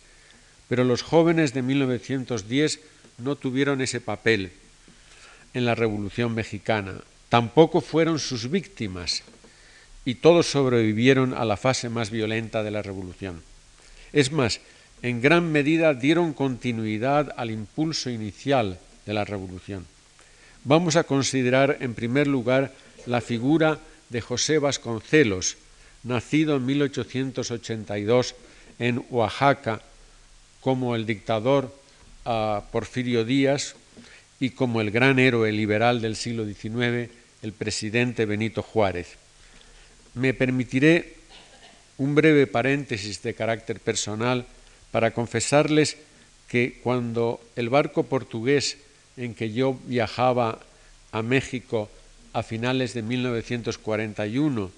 pero 0.69 0.85
los 0.85 1.01
jóvenes 1.01 1.53
de 1.53 1.61
1910 1.61 2.79
no 3.17 3.35
tuvieron 3.35 3.81
ese 3.81 3.99
papel 3.99 4.51
en 5.53 5.65
la 5.65 5.75
Revolución 5.75 6.33
Mexicana, 6.33 7.01
tampoco 7.27 7.81
fueron 7.81 8.17
sus 8.17 8.49
víctimas 8.49 9.23
y 10.05 10.15
todos 10.15 10.47
sobrevivieron 10.47 11.33
a 11.33 11.43
la 11.43 11.57
fase 11.57 11.89
más 11.89 12.11
violenta 12.11 12.63
de 12.63 12.71
la 12.71 12.81
revolución. 12.81 13.41
Es 14.13 14.31
más, 14.31 14.61
en 15.01 15.21
gran 15.21 15.51
medida 15.51 15.93
dieron 15.93 16.31
continuidad 16.33 17.33
al 17.35 17.51
impulso 17.51 18.09
inicial 18.09 18.79
de 19.05 19.13
la 19.13 19.25
revolución. 19.25 19.85
Vamos 20.65 20.95
a 20.95 21.03
considerar 21.03 21.77
en 21.81 21.93
primer 21.93 22.25
lugar 22.25 22.73
la 23.05 23.21
figura 23.21 23.77
de 24.09 24.19
José 24.19 24.57
Vasconcelos, 24.57 25.57
nacido 26.01 26.55
en 26.55 26.65
1882 26.65 28.33
en 28.79 29.05
Oaxaca 29.11 29.83
como 30.61 30.95
el 30.95 31.05
dictador 31.05 31.71
uh, 32.25 32.61
Porfirio 32.71 33.23
Díaz 33.23 33.75
y 34.39 34.49
como 34.49 34.81
el 34.81 34.89
gran 34.89 35.19
héroe 35.19 35.51
liberal 35.51 36.01
del 36.01 36.15
siglo 36.15 36.45
XIX, 36.45 37.13
el 37.43 37.53
presidente 37.53 38.25
Benito 38.25 38.63
Juárez. 38.63 39.17
Me 40.15 40.33
permitiré 40.33 41.13
un 41.99 42.15
breve 42.15 42.47
paréntesis 42.47 43.21
de 43.21 43.35
carácter 43.35 43.79
personal 43.79 44.47
para 44.89 45.11
confesarles 45.11 45.97
que 46.49 46.79
cuando 46.81 47.39
el 47.55 47.69
barco 47.69 48.01
portugués 48.01 48.79
en 49.17 49.33
que 49.33 49.51
yo 49.51 49.79
viajaba 49.85 50.59
a 51.11 51.21
México 51.21 51.89
a 52.33 52.43
finales 52.43 52.93
de 52.93 53.01
1941 53.01 54.71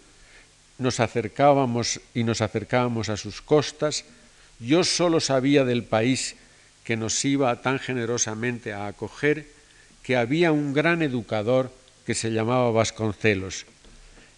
nos 0.78 1.00
acercábamos 1.00 2.00
y 2.14 2.24
nos 2.24 2.42
acercábamos 2.42 3.10
a 3.10 3.18
sus 3.18 3.42
costas, 3.42 4.06
yo 4.60 4.84
solo 4.84 5.20
sabía 5.20 5.66
del 5.66 5.84
país 5.84 6.36
que 6.84 6.96
nos 6.96 7.24
iba 7.26 7.62
tan 7.62 7.80
generosamente 7.80 8.74
a 8.74 8.88
acoger 8.88 9.48
que 10.04 10.16
había 10.16 10.52
un 10.52 10.74
gran 10.74 11.02
educador 11.02 11.72
que 12.06 12.14
se 12.14 12.32
llamaba 12.32 12.72
Vasconcelos. 12.72 13.66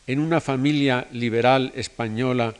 En 0.08 0.20
una 0.20 0.42
familia 0.42 1.08
liberal 1.12 1.72
española 1.76 2.56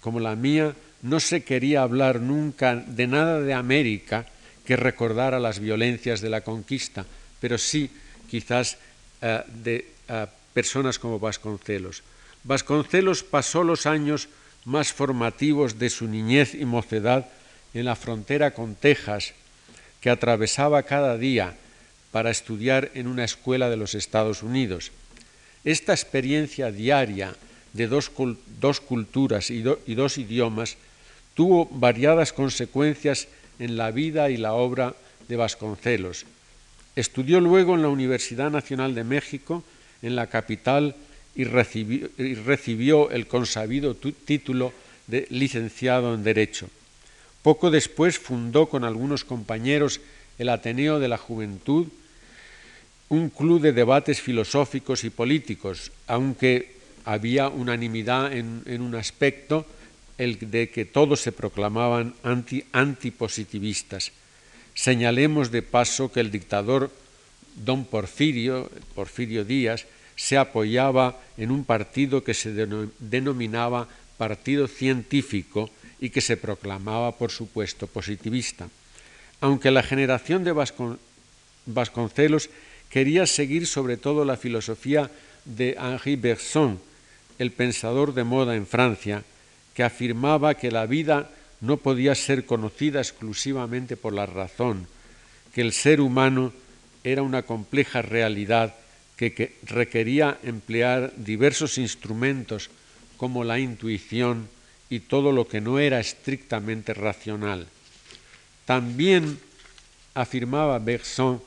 como 0.00 0.20
la 0.20 0.36
mía, 0.36 0.74
no 1.02 1.20
se 1.20 1.44
quería 1.44 1.82
hablar 1.82 2.20
nunca 2.20 2.76
de 2.76 3.06
nada 3.06 3.40
de 3.40 3.52
América 3.52 4.26
que 4.68 4.76
recordara 4.76 5.40
las 5.40 5.60
violencias 5.60 6.20
de 6.20 6.28
la 6.28 6.42
conquista, 6.42 7.06
pero 7.40 7.56
sí 7.56 7.88
quizás 8.28 8.76
uh, 9.22 9.40
de 9.64 9.88
uh, 10.12 10.28
personas 10.52 10.98
como 10.98 11.18
Vasconcelos. 11.18 12.02
Vasconcelos 12.44 13.22
pasó 13.24 13.64
los 13.64 13.86
años 13.86 14.28
más 14.66 14.92
formativos 14.92 15.78
de 15.78 15.88
su 15.88 16.06
niñez 16.06 16.52
y 16.54 16.66
mocedad 16.66 17.32
en 17.72 17.86
la 17.86 17.96
frontera 17.96 18.52
con 18.52 18.74
Texas, 18.74 19.32
que 20.02 20.10
atravesaba 20.10 20.82
cada 20.82 21.16
día 21.16 21.56
para 22.12 22.28
estudiar 22.28 22.90
en 22.92 23.06
una 23.06 23.24
escuela 23.24 23.70
de 23.70 23.78
los 23.78 23.94
Estados 23.94 24.42
Unidos. 24.42 24.92
Esta 25.64 25.94
experiencia 25.94 26.70
diaria 26.70 27.34
de 27.72 27.86
dos, 27.86 28.10
culturas 28.80 29.48
y 29.48 29.62
dos 29.62 30.18
idiomas 30.18 30.76
tuvo 31.32 31.64
variadas 31.72 32.34
consecuencias 32.34 33.28
en 33.58 33.76
la 33.76 33.90
vida 33.90 34.30
y 34.30 34.36
la 34.36 34.54
obra 34.54 34.94
de 35.28 35.36
Vasconcelos. 35.36 36.26
Estudió 36.96 37.40
luego 37.40 37.74
en 37.74 37.82
la 37.82 37.88
Universidad 37.88 38.50
Nacional 38.50 38.94
de 38.94 39.04
México, 39.04 39.62
en 40.02 40.16
la 40.16 40.26
capital 40.26 40.96
y 41.34 41.44
recibió, 41.44 43.10
el 43.10 43.26
consabido 43.26 43.94
título 43.94 44.72
de 45.06 45.26
licenciado 45.30 46.14
en 46.14 46.24
Derecho. 46.24 46.68
Poco 47.42 47.70
después 47.70 48.18
fundó 48.18 48.68
con 48.68 48.84
algunos 48.84 49.24
compañeros 49.24 50.00
el 50.38 50.48
Ateneo 50.48 50.98
de 50.98 51.08
la 51.08 51.18
Juventud, 51.18 51.86
un 53.08 53.30
club 53.30 53.60
de 53.60 53.72
debates 53.72 54.20
filosóficos 54.20 55.04
y 55.04 55.10
políticos, 55.10 55.92
aunque 56.08 56.76
había 57.04 57.48
unanimidad 57.48 58.32
en 58.32 58.82
un 58.82 58.94
aspecto, 58.96 59.64
el 60.18 60.50
de 60.50 60.70
que 60.70 60.84
todos 60.84 61.20
se 61.20 61.32
proclamaban 61.32 62.14
anti, 62.22 62.64
antipositivistas. 62.72 64.12
Señalemos 64.74 65.50
de 65.50 65.62
paso 65.62 66.12
que 66.12 66.20
el 66.20 66.30
dictador 66.30 66.90
don 67.54 67.84
Porfirio, 67.84 68.70
Porfirio 68.94 69.44
Díaz, 69.44 69.86
se 70.18 70.36
apoyaba 70.36 71.18
en 71.38 71.50
un 71.50 71.64
partido 71.64 72.22
que 72.22 72.34
se 72.34 72.52
denominaba 72.52 73.86
Partido 74.18 74.66
Científico 74.66 75.70
y 76.00 76.10
que 76.10 76.20
se 76.20 76.36
proclamaba, 76.36 77.14
por 77.14 77.30
supuesto, 77.30 77.86
positivista. 77.86 78.68
Aunque 79.40 79.70
la 79.70 79.82
generación 79.82 80.42
de 80.42 80.52
Vascon 80.52 80.98
Vasconcelos 81.66 82.50
quería 82.88 83.26
seguir 83.26 83.66
sobre 83.66 83.96
todo 83.96 84.24
la 84.24 84.36
filosofía 84.36 85.10
de 85.44 85.76
Henri 85.78 86.16
Bergson, 86.16 86.80
el 87.38 87.52
pensador 87.52 88.14
de 88.14 88.24
moda 88.24 88.56
en 88.56 88.66
Francia, 88.66 89.22
que 89.78 89.84
afirmaba 89.84 90.54
que 90.54 90.72
la 90.72 90.86
vida 90.86 91.30
no 91.60 91.76
podía 91.76 92.16
ser 92.16 92.46
conocida 92.46 92.98
exclusivamente 92.98 93.96
por 93.96 94.12
la 94.12 94.26
razón, 94.26 94.88
que 95.54 95.60
el 95.60 95.70
ser 95.70 96.00
humano 96.00 96.52
era 97.04 97.22
una 97.22 97.44
compleja 97.44 98.02
realidad 98.02 98.74
que, 99.16 99.34
que 99.34 99.54
requería 99.62 100.36
emplear 100.42 101.12
diversos 101.16 101.78
instrumentos 101.78 102.70
como 103.16 103.44
la 103.44 103.60
intuición 103.60 104.48
y 104.90 104.98
todo 104.98 105.30
lo 105.30 105.46
que 105.46 105.60
no 105.60 105.78
era 105.78 106.00
estrictamente 106.00 106.92
racional. 106.92 107.68
También 108.64 109.38
afirmaba 110.12 110.80
Bergson 110.80 111.40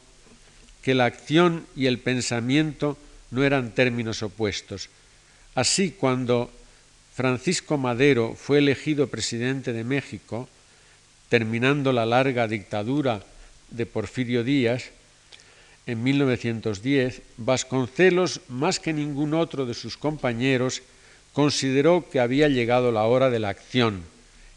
que 0.82 0.94
la 0.94 1.04
acción 1.04 1.66
y 1.76 1.88
el 1.88 2.00
pensamiento 2.00 2.98
no 3.30 3.44
eran 3.44 3.72
términos 3.72 4.24
opuestos. 4.24 4.88
Así, 5.54 5.92
cuando 5.92 6.50
Francisco 7.22 7.78
Madero 7.78 8.34
fue 8.34 8.58
elegido 8.58 9.06
presidente 9.06 9.74
de 9.74 9.84
México, 9.84 10.50
terminando 11.30 11.94
la 11.94 12.08
larga 12.08 12.48
dictadura 12.48 13.22
de 13.70 13.86
Porfirio 13.86 14.44
Díaz, 14.44 14.90
en 15.86 16.02
1910, 16.02 17.22
Vasconcelos, 17.38 18.42
más 18.50 18.80
que 18.80 18.92
ningún 18.92 19.36
otro 19.36 19.68
de 19.68 19.76
sus 19.76 19.98
compañeros, 19.98 20.82
consideró 21.32 22.10
que 22.10 22.20
había 22.20 22.48
llegado 22.48 22.92
la 22.92 23.04
hora 23.04 23.30
de 23.30 23.38
la 23.38 23.50
acción 23.50 24.02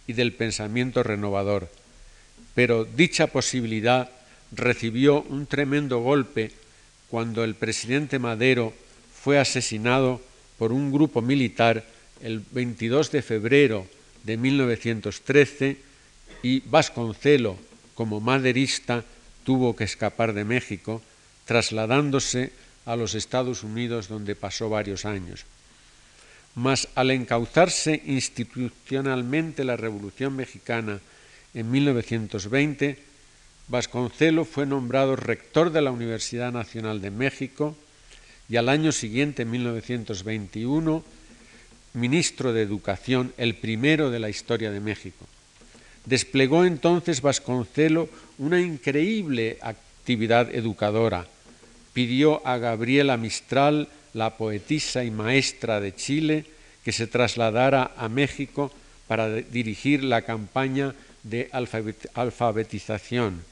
y 0.07 0.15
del 0.15 0.33
pensamiento 0.33 1.03
renovador. 1.03 1.69
Pero 2.55 2.87
dicha 2.87 3.27
posibilidad 3.27 4.11
recibió 4.53 5.21
un 5.29 5.45
tremendo 5.45 5.99
golpe 5.99 6.51
cuando 7.11 7.45
el 7.45 7.57
presidente 7.57 8.19
Madero 8.19 8.73
fue 9.13 9.39
asesinado 9.39 10.23
por 10.57 10.73
un 10.73 10.91
grupo 10.91 11.21
militar 11.21 11.93
el 12.23 12.43
22 12.53 13.11
de 13.11 13.23
febrero 13.23 13.87
de 14.25 14.37
1913 14.37 15.77
y 16.43 16.61
Vasconcelo, 16.61 17.57
como 17.95 18.21
maderista, 18.21 19.05
tuvo 19.45 19.77
que 19.77 19.85
escapar 19.85 20.33
de 20.33 20.45
México 20.45 21.03
trasladándose 21.45 22.53
a 22.87 22.97
los 22.97 23.15
Estados 23.15 23.63
Unidos 23.63 24.09
donde 24.09 24.35
pasó 24.35 24.69
varios 24.69 25.05
años. 25.05 25.45
Mas 26.55 26.89
al 26.95 27.11
encauzarse 27.11 28.03
institucionalmente 28.07 29.65
la 29.65 29.77
Revolución 29.77 30.37
Mexicana 30.37 31.01
en 31.53 31.71
1920, 31.71 32.99
Vasconcelo 33.69 34.45
fue 34.45 34.67
nombrado 34.67 35.17
rector 35.17 35.73
de 35.73 35.83
la 35.83 35.91
Universidad 35.91 36.53
Nacional 36.53 37.01
de 37.01 37.11
México 37.11 37.77
y 38.49 38.57
al 38.57 38.69
año 38.69 38.93
siguiente, 38.93 39.43
en 39.43 39.51
1921, 39.51 41.03
ministro 41.95 42.53
de 42.53 42.63
Educación, 42.63 43.33
el 43.39 43.55
primero 43.55 44.11
de 44.11 44.19
la 44.19 44.29
historia 44.29 44.71
de 44.71 44.81
México. 44.81 45.27
Desplegó 46.05 46.65
entonces 46.65 47.23
Vasconcelo 47.23 48.09
una 48.39 48.61
increíble 48.61 49.59
actividad 49.63 50.55
educadora. 50.55 51.27
Pidió 51.93 52.47
a 52.47 52.59
Gabriela 52.59 53.17
Mistral, 53.17 53.89
la 54.13 54.37
poetisa 54.37 55.05
y 55.05 55.11
maestra 55.11 55.81
de 55.81 55.95
Chile, 55.95 56.45
que 56.85 56.93
se 56.93 57.07
trasladara 57.07 57.93
a 57.97 58.09
México 58.09 58.71
para 59.07 59.29
dirigir 59.29 60.05
la 60.05 60.23
campaña 60.23 60.95
de 61.23 61.49
alfabetización. 62.15 63.43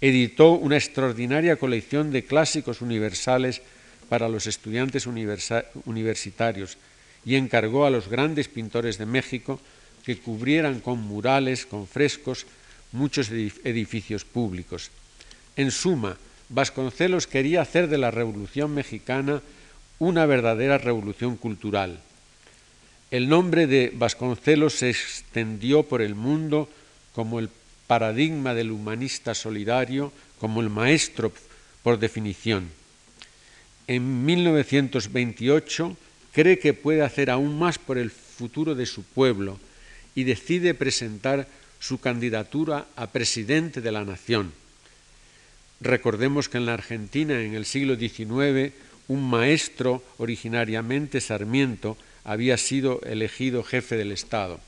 Editó 0.00 0.52
una 0.52 0.76
extraordinaria 0.76 1.56
colección 1.56 2.12
de 2.12 2.24
clásicos 2.24 2.82
universales 2.82 3.62
para 4.08 4.28
los 4.28 4.46
estudiantes 4.46 5.06
universitarios 5.06 6.76
y 7.26 7.34
encargó 7.34 7.84
a 7.84 7.90
los 7.90 8.08
grandes 8.08 8.48
pintores 8.48 8.96
de 8.96 9.04
México 9.04 9.60
que 10.04 10.16
cubrieran 10.16 10.78
con 10.78 11.00
murales, 11.00 11.66
con 11.66 11.88
frescos, 11.88 12.46
muchos 12.92 13.30
edificios 13.30 14.24
públicos. 14.24 14.90
En 15.56 15.72
suma, 15.72 16.16
Vasconcelos 16.48 17.26
quería 17.26 17.60
hacer 17.60 17.88
de 17.88 17.98
la 17.98 18.12
Revolución 18.12 18.72
Mexicana 18.72 19.42
una 19.98 20.24
verdadera 20.26 20.78
revolución 20.78 21.36
cultural. 21.36 21.98
El 23.10 23.28
nombre 23.28 23.66
de 23.66 23.92
Vasconcelos 23.92 24.74
se 24.74 24.90
extendió 24.90 25.82
por 25.82 26.02
el 26.02 26.14
mundo 26.14 26.68
como 27.12 27.40
el 27.40 27.50
paradigma 27.88 28.54
del 28.54 28.70
humanista 28.70 29.34
solidario, 29.34 30.12
como 30.38 30.60
el 30.60 30.70
maestro 30.70 31.32
por 31.82 31.98
definición. 31.98 32.68
En 33.88 34.24
1928 34.24 35.96
cree 36.36 36.58
que 36.58 36.74
puede 36.74 37.00
hacer 37.00 37.30
aún 37.30 37.58
más 37.58 37.78
por 37.78 37.96
el 37.96 38.10
futuro 38.10 38.74
de 38.74 38.84
su 38.84 39.04
pueblo 39.04 39.58
y 40.14 40.24
decide 40.24 40.74
presentar 40.74 41.48
su 41.80 41.98
candidatura 41.98 42.84
a 42.94 43.06
presidente 43.06 43.80
de 43.80 43.90
la 43.90 44.04
nación. 44.04 44.52
Recordemos 45.80 46.50
que 46.50 46.58
en 46.58 46.66
la 46.66 46.74
Argentina, 46.74 47.40
en 47.40 47.54
el 47.54 47.64
siglo 47.64 47.96
XIX, 47.96 48.74
un 49.08 49.30
maestro, 49.30 50.04
originariamente 50.18 51.22
Sarmiento, 51.22 51.96
había 52.22 52.58
sido 52.58 53.00
elegido 53.06 53.62
jefe 53.62 53.96
del 53.96 54.12
Estado. 54.12 54.60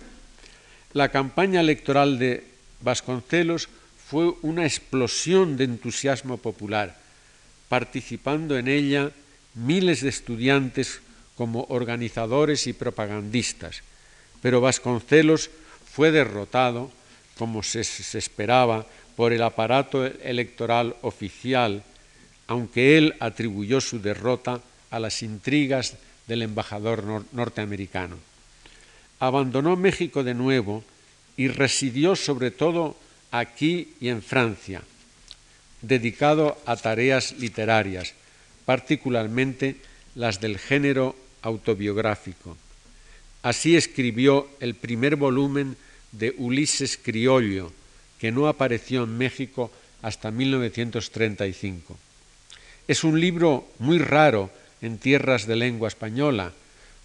La 0.95 1.11
campaña 1.11 1.61
electoral 1.61 2.19
de 2.19 2.45
Vasconcelos 2.81 3.69
fue 4.09 4.33
una 4.41 4.65
explosión 4.65 5.59
de 5.59 5.65
entusiasmo 5.65 6.39
popular, 6.39 6.97
participando 7.69 8.57
en 8.57 8.69
ella 8.69 9.11
miles 9.55 10.01
de 10.01 10.09
estudiantes 10.09 11.03
como 11.39 11.65
organizadores 11.71 12.67
y 12.67 12.75
propagandistas 12.75 13.83
pero 14.41 14.61
Vasconcelos 14.61 15.51
fue 15.93 16.11
derrotado, 16.11 16.91
como 17.37 17.63
se, 17.63 17.81
esperaba, 17.81 18.87
por 19.17 19.33
el 19.33 19.43
aparato 19.43 20.07
electoral 20.07 20.95
oficial, 21.03 21.83
aunque 22.47 22.97
él 22.99 23.15
atribuyó 23.19 23.81
su 23.81 24.01
derrota 24.01 24.61
a 24.91 25.01
las 25.01 25.23
intrigas 25.23 25.97
del 26.29 26.43
embajador 26.43 27.25
norteamericano. 27.33 28.17
Abandonó 29.19 29.77
México 29.77 30.23
de 30.23 30.35
nuevo 30.35 30.85
y 31.37 31.49
residió 31.49 32.15
sobre 32.15 32.51
todo 32.53 32.97
aquí 33.33 33.95
y 34.01 34.09
en 34.09 34.23
Francia, 34.23 34.83
dedicado 35.83 36.59
a 36.65 36.77
tareas 36.77 37.33
literarias, 37.39 38.15
particularmente 38.65 39.77
las 40.15 40.41
del 40.41 40.59
género 40.59 41.17
autobiográfico. 41.43 42.57
Así 43.43 43.77
escribió 43.77 44.49
el 44.61 44.75
primer 44.75 45.17
volumen 45.17 45.77
de 46.13 46.35
Ulises 46.39 46.99
Criollo, 47.03 47.73
que 48.19 48.33
no 48.33 48.49
apareció 48.49 49.05
en 49.05 49.17
México 49.17 49.71
hasta 50.03 50.31
1935. 50.31 51.97
Es 52.89 53.05
un 53.05 53.21
libro 53.21 53.69
muy 53.79 53.99
raro 53.99 54.51
en 54.81 54.99
tierras 54.99 55.47
de 55.47 55.57
lengua 55.57 55.89
española, 55.89 56.53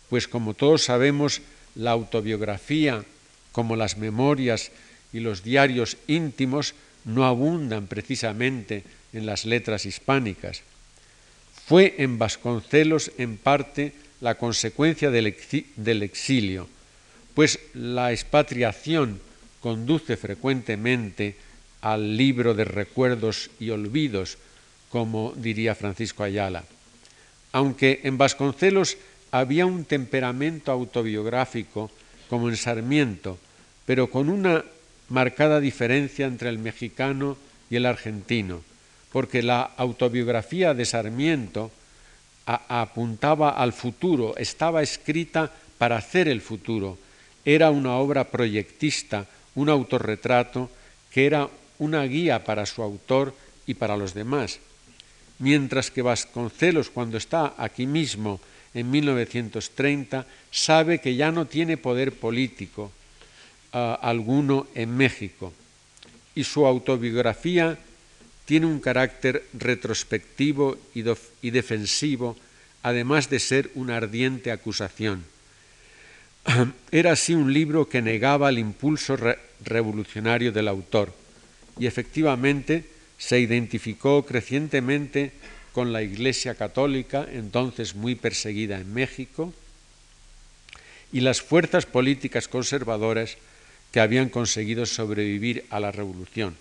pues 0.09 0.27
como 0.27 0.53
todos 0.53 0.83
sabemos, 0.83 1.41
la 1.75 1.91
autobiografía, 1.91 3.03
como 3.51 3.75
las 3.75 3.97
memorias 3.97 4.71
y 5.11 5.19
los 5.19 5.43
diarios 5.43 5.97
íntimos, 6.07 6.73
no 7.05 7.25
abundan 7.25 7.87
precisamente 7.87 8.83
en 9.11 9.25
las 9.25 9.45
letras 9.45 9.85
hispánicas. 9.85 10.61
Fue 11.67 11.95
en 11.99 12.17
Vasconcelos, 12.17 13.11
en 13.17 13.37
parte, 13.37 13.93
la 14.23 14.35
consecuencia 14.35 15.11
del, 15.11 15.27
exilio, 16.01 16.69
pues 17.35 17.59
la 17.73 18.13
expatriación 18.13 19.19
conduce 19.59 20.15
frecuentemente 20.15 21.35
al 21.81 22.15
libro 22.15 22.53
de 22.53 22.63
recuerdos 22.63 23.51
y 23.59 23.69
olvidos, 23.71 24.37
como 24.89 25.33
diría 25.35 25.75
Francisco 25.75 26.23
Ayala. 26.23 26.63
Aunque 27.51 27.99
en 28.03 28.17
Vasconcelos 28.17 28.95
había 29.31 29.65
un 29.65 29.83
temperamento 29.83 30.71
autobiográfico, 30.71 31.91
como 32.29 32.47
en 32.47 32.55
Sarmiento, 32.55 33.37
pero 33.85 34.09
con 34.09 34.29
una 34.29 34.63
marcada 35.09 35.59
diferencia 35.59 36.27
entre 36.27 36.47
el 36.47 36.59
mexicano 36.59 37.35
y 37.69 37.75
el 37.75 37.85
argentino, 37.85 38.61
porque 39.11 39.43
la 39.43 39.63
autobiografía 39.63 40.73
de 40.73 40.85
Sarmiento 40.85 41.71
apuntaba 42.45 43.51
al 43.51 43.73
futuro, 43.73 44.35
estaba 44.37 44.81
escrita 44.81 45.51
para 45.77 45.97
hacer 45.97 46.27
el 46.27 46.41
futuro. 46.41 46.97
Era 47.45 47.71
una 47.71 47.95
obra 47.95 48.25
proyectista, 48.25 49.25
un 49.55 49.69
autorretrato 49.69 50.69
que 51.11 51.25
era 51.25 51.49
una 51.79 52.03
guía 52.03 52.43
para 52.43 52.65
su 52.65 52.81
autor 52.81 53.35
y 53.65 53.73
para 53.73 53.97
los 53.97 54.13
demás. 54.13 54.59
Mientras 55.39 55.91
que 55.91 56.01
Vasconcelos, 56.01 56.89
cuando 56.89 57.17
está 57.17 57.53
aquí 57.57 57.85
mismo 57.85 58.39
en 58.73 58.89
1930, 58.89 60.25
sabe 60.51 60.99
que 60.99 61.15
ya 61.15 61.31
no 61.31 61.45
tiene 61.45 61.77
poder 61.77 62.13
político 62.13 62.91
ah, 63.73 63.99
alguno 64.01 64.67
en 64.75 64.95
México 64.95 65.53
y 66.35 66.43
su 66.43 66.65
autobiografía 66.65 67.77
tiene 68.45 68.65
un 68.65 68.79
carácter 68.79 69.45
retrospectivo 69.53 70.77
y, 70.93 71.49
defensivo, 71.51 72.37
además 72.81 73.29
de 73.29 73.39
ser 73.39 73.71
una 73.75 73.97
ardiente 73.97 74.51
acusación. 74.51 75.23
Era 76.91 77.13
así 77.13 77.33
un 77.33 77.53
libro 77.53 77.87
que 77.87 78.01
negaba 78.01 78.49
el 78.49 78.59
impulso 78.59 79.17
revolucionario 79.63 80.51
del 80.51 80.67
autor 80.67 81.13
y 81.79 81.87
efectivamente 81.87 82.85
se 83.17 83.39
identificó 83.39 84.25
crecientemente 84.25 85.31
con 85.71 85.93
la 85.93 86.03
Iglesia 86.03 86.55
Católica, 86.55 87.25
entonces 87.31 87.95
muy 87.95 88.15
perseguida 88.15 88.79
en 88.79 88.93
México, 88.93 89.53
y 91.11 91.21
las 91.21 91.41
fuerzas 91.41 91.85
políticas 91.85 92.47
conservadoras 92.47 93.37
que 93.91 93.99
habían 93.99 94.29
conseguido 94.29 94.85
sobrevivir 94.85 95.65
a 95.69 95.79
la 95.79 95.91
revolución 95.91 96.55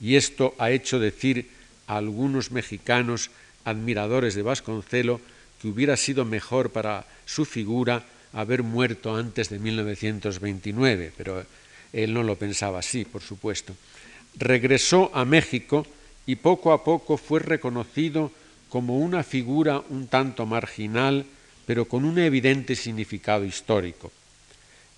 y 0.00 0.16
esto 0.16 0.54
ha 0.58 0.70
hecho 0.70 0.98
decir 0.98 1.50
a 1.86 1.96
algunos 1.96 2.50
mexicanos 2.50 3.30
admiradores 3.64 4.34
de 4.34 4.42
Vasconcelo 4.42 5.20
que 5.60 5.68
hubiera 5.68 5.96
sido 5.96 6.24
mejor 6.24 6.70
para 6.70 7.06
su 7.26 7.44
figura 7.44 8.04
haber 8.32 8.62
muerto 8.62 9.16
antes 9.16 9.48
de 9.48 9.58
1929, 9.58 11.12
pero 11.16 11.44
él 11.92 12.14
no 12.14 12.22
lo 12.22 12.36
pensaba 12.36 12.78
así, 12.78 13.04
por 13.04 13.22
supuesto. 13.22 13.74
Regresó 14.36 15.10
a 15.14 15.24
México 15.24 15.86
y 16.26 16.36
poco 16.36 16.72
a 16.72 16.84
poco 16.84 17.16
fue 17.16 17.40
reconocido 17.40 18.30
como 18.68 18.98
una 18.98 19.22
figura 19.22 19.82
un 19.88 20.08
tanto 20.08 20.46
marginal, 20.46 21.24
pero 21.66 21.86
con 21.86 22.04
un 22.04 22.18
evidente 22.18 22.76
significado 22.76 23.44
histórico. 23.44 24.12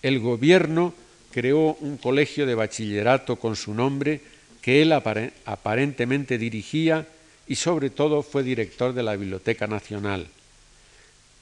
El 0.02 0.18
gobierno 0.18 0.92
creó 1.30 1.74
un 1.80 1.96
colegio 1.96 2.46
de 2.46 2.54
bachillerato 2.54 3.36
con 3.36 3.54
su 3.54 3.74
nombre 3.74 4.20
que 4.62 4.82
él 4.82 4.92
aparentemente 4.92 6.38
dirigía 6.38 7.06
y 7.46 7.56
sobre 7.56 7.90
todo 7.90 8.22
fue 8.22 8.42
director 8.42 8.92
de 8.92 9.02
la 9.02 9.16
Biblioteca 9.16 9.66
Nacional. 9.66 10.28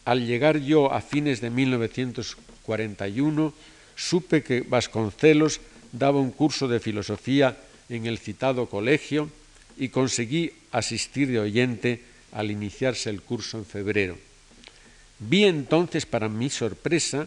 Al 0.05 0.27
llegar 0.27 0.59
yo 0.59 0.93
a 0.93 1.01
fines 1.01 1.41
de 1.41 1.51
1941, 1.51 3.53
supe 3.95 4.43
que 4.43 4.63
Vasconcelos 4.63 5.61
daba 5.93 6.21
un 6.21 6.31
curso 6.31 6.69
de 6.69 6.81
filosofía 6.81 7.57
en 7.89 8.07
el 8.07 8.19
citado 8.19 8.67
colegio 8.67 9.29
y 9.77 9.89
conseguí 9.89 10.53
asistir 10.73 11.29
de 11.29 11.41
oyente 11.41 12.03
al 12.33 12.51
iniciarse 12.51 13.11
el 13.11 13.23
curso 13.23 13.59
en 13.59 13.67
febrero. 13.67 14.17
Vi 15.19 15.45
entonces, 15.45 16.07
para 16.07 16.29
mi 16.29 16.49
sorpresa, 16.49 17.27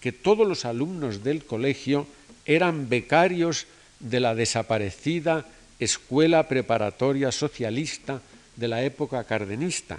que 0.00 0.12
todos 0.12 0.46
los 0.46 0.64
alumnos 0.64 1.24
del 1.24 1.44
colegio 1.44 2.06
eran 2.44 2.88
becarios 2.88 3.66
de 4.02 4.20
la 4.20 4.34
desaparecida 4.34 5.46
escuela 5.78 6.46
preparatoria 6.48 7.32
socialista 7.32 8.20
de 8.56 8.68
la 8.68 8.82
época 8.82 9.24
cardenista. 9.24 9.98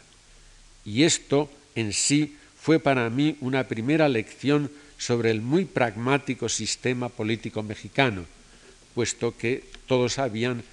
Y 0.85 1.03
esto 1.03 1.49
en 1.75 1.93
sí 1.93 2.37
fue 2.59 2.79
para 2.79 3.09
mí 3.09 3.37
una 3.41 3.67
primera 3.67 4.07
lección 4.07 4.69
sobre 4.97 5.31
el 5.31 5.41
muy 5.41 5.65
pragmático 5.65 6.47
sistema 6.47 7.09
político 7.09 7.63
mexicano, 7.63 8.25
puesto 8.93 9.35
que 9.35 9.63
todos 9.87 10.13
sabían 10.13 10.63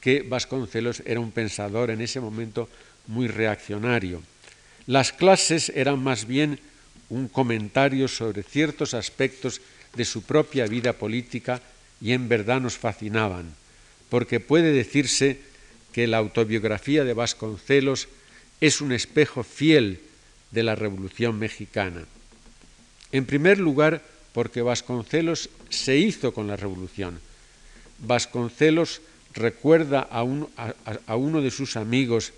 que 0.00 0.22
Vasconcelos 0.22 1.02
era 1.06 1.20
un 1.20 1.30
pensador 1.30 1.90
en 1.90 2.00
ese 2.00 2.20
momento 2.20 2.68
muy 3.06 3.28
reaccionario. 3.28 4.22
Las 4.86 5.12
clases 5.12 5.70
eran 5.74 6.02
más 6.02 6.26
bien 6.26 6.58
un 7.08 7.28
comentario 7.28 8.08
sobre 8.08 8.42
ciertos 8.42 8.94
aspectos 8.94 9.60
de 9.94 10.04
su 10.04 10.22
propia 10.22 10.66
vida 10.66 10.92
política 10.92 11.60
y 12.00 12.12
en 12.12 12.28
verdad 12.28 12.60
nos 12.60 12.78
fascinaban, 12.78 13.54
porque 14.08 14.40
puede 14.40 14.72
decirse 14.72 15.38
que 15.92 16.06
la 16.06 16.18
autobiografía 16.18 17.04
de 17.04 17.14
Vasconcelos 17.14 18.08
es 18.60 18.80
un 18.80 18.92
espejo 18.92 19.42
fiel 19.42 20.00
de 20.50 20.62
la 20.62 20.74
Revolución 20.74 21.38
mexicana. 21.38 22.04
En 23.12 23.26
primer 23.26 23.58
lugar, 23.58 24.02
porque 24.32 24.62
Vasconcelos 24.62 25.50
se 25.68 25.96
hizo 25.96 26.32
con 26.32 26.46
la 26.46 26.56
Revolución. 26.56 27.20
Vasconcelos 27.98 29.00
recuerda 29.34 30.00
a, 30.00 30.22
uno 30.22 31.40
de 31.42 31.50
sus 31.50 31.76
amigos 31.76 32.32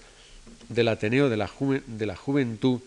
del 0.68 0.88
Ateneo 0.88 1.29
de 1.29 1.37
la, 1.37 2.16
Juventud, 2.16 2.81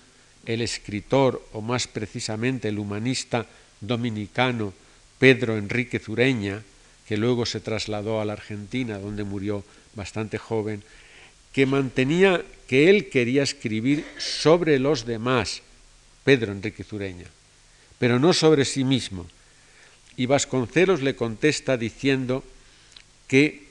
el 0.45 0.61
escritor, 0.61 1.43
o 1.53 1.61
más 1.61 1.87
precisamente 1.87 2.69
el 2.69 2.79
humanista 2.79 3.45
dominicano 3.81 4.73
Pedro 5.19 5.57
Enrique 5.57 5.99
Zureña, 5.99 6.63
que 7.07 7.17
luego 7.17 7.45
se 7.45 7.59
trasladó 7.59 8.19
a 8.19 8.25
la 8.25 8.33
Argentina, 8.33 8.97
donde 8.97 9.23
murió 9.23 9.63
bastante 9.93 10.37
joven, 10.37 10.83
que 11.53 11.65
mantenía 11.65 12.43
que 12.67 12.89
él 12.89 13.09
quería 13.09 13.43
escribir 13.43 14.05
sobre 14.17 14.79
los 14.79 15.05
demás, 15.05 15.61
Pedro 16.23 16.51
Enrique 16.51 16.83
Zureña, 16.83 17.27
pero 17.99 18.19
no 18.19 18.33
sobre 18.33 18.65
sí 18.65 18.83
mismo. 18.83 19.27
Y 20.17 20.25
Vasconcelos 20.25 21.01
le 21.01 21.15
contesta 21.15 21.77
diciendo 21.77 22.43
que, 23.27 23.67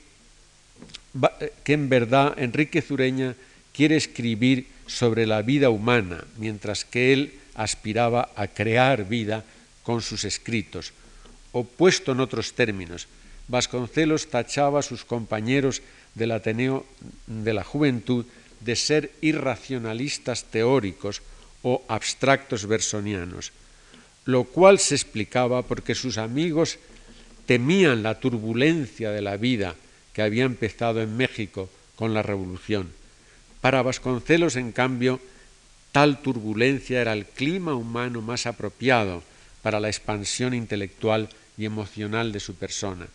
en 1.65 1.89
verdad 1.89 2.33
Enrique 2.37 2.81
Zureña 2.81 3.35
quiere 3.73 3.97
escribir 3.97 4.67
sobre 4.87 5.25
la 5.25 5.41
vida 5.41 5.69
humana, 5.69 6.23
mientras 6.37 6.85
que 6.85 7.13
él 7.13 7.33
aspiraba 7.55 8.31
a 8.35 8.47
crear 8.47 9.07
vida 9.07 9.43
con 9.83 10.01
sus 10.01 10.23
escritos. 10.23 10.93
O 11.55 11.63
puesto 11.63 12.11
en 12.11 12.19
otros 12.19 12.51
términos, 12.51 13.07
Vasconcelos 13.47 14.27
tachaba 14.27 14.79
a 14.79 14.83
sus 14.83 15.05
compañeros 15.05 15.79
del 16.15 16.35
Ateneo 16.35 16.83
de 17.27 17.53
la 17.53 17.63
Juventud 17.63 18.25
de 18.59 18.75
ser 18.75 19.13
irracionalistas 19.21 20.51
teóricos 20.51 21.21
o 21.63 21.85
abstractos 21.87 22.65
bersonianos, 22.65 23.53
lo 24.25 24.43
cual 24.43 24.79
se 24.79 24.95
explicaba 24.95 25.61
porque 25.61 25.95
sus 25.95 26.17
amigos 26.17 26.77
temían 27.45 28.03
la 28.03 28.19
turbulencia 28.19 29.11
de 29.11 29.21
la 29.21 29.37
vida 29.37 29.75
que 30.11 30.23
había 30.23 30.43
empezado 30.43 31.01
en 31.01 31.15
México 31.15 31.69
con 31.95 32.13
la 32.13 32.23
Revolución. 32.23 32.91
Para 33.61 33.81
Vasconcelos, 33.81 34.57
en 34.57 34.73
cambio, 34.73 35.21
tal 35.91 36.21
turbulencia 36.21 36.99
era 36.99 37.13
el 37.13 37.25
clima 37.25 37.75
humano 37.75 38.21
más 38.21 38.45
apropiado 38.45 39.23
para 39.61 39.79
la 39.79 39.87
expansión 39.87 40.53
intelectual 40.53 41.29
y 41.57 41.65
emocional 41.65 42.31
de 42.31 42.39
su 42.39 42.55
persona 42.55 43.07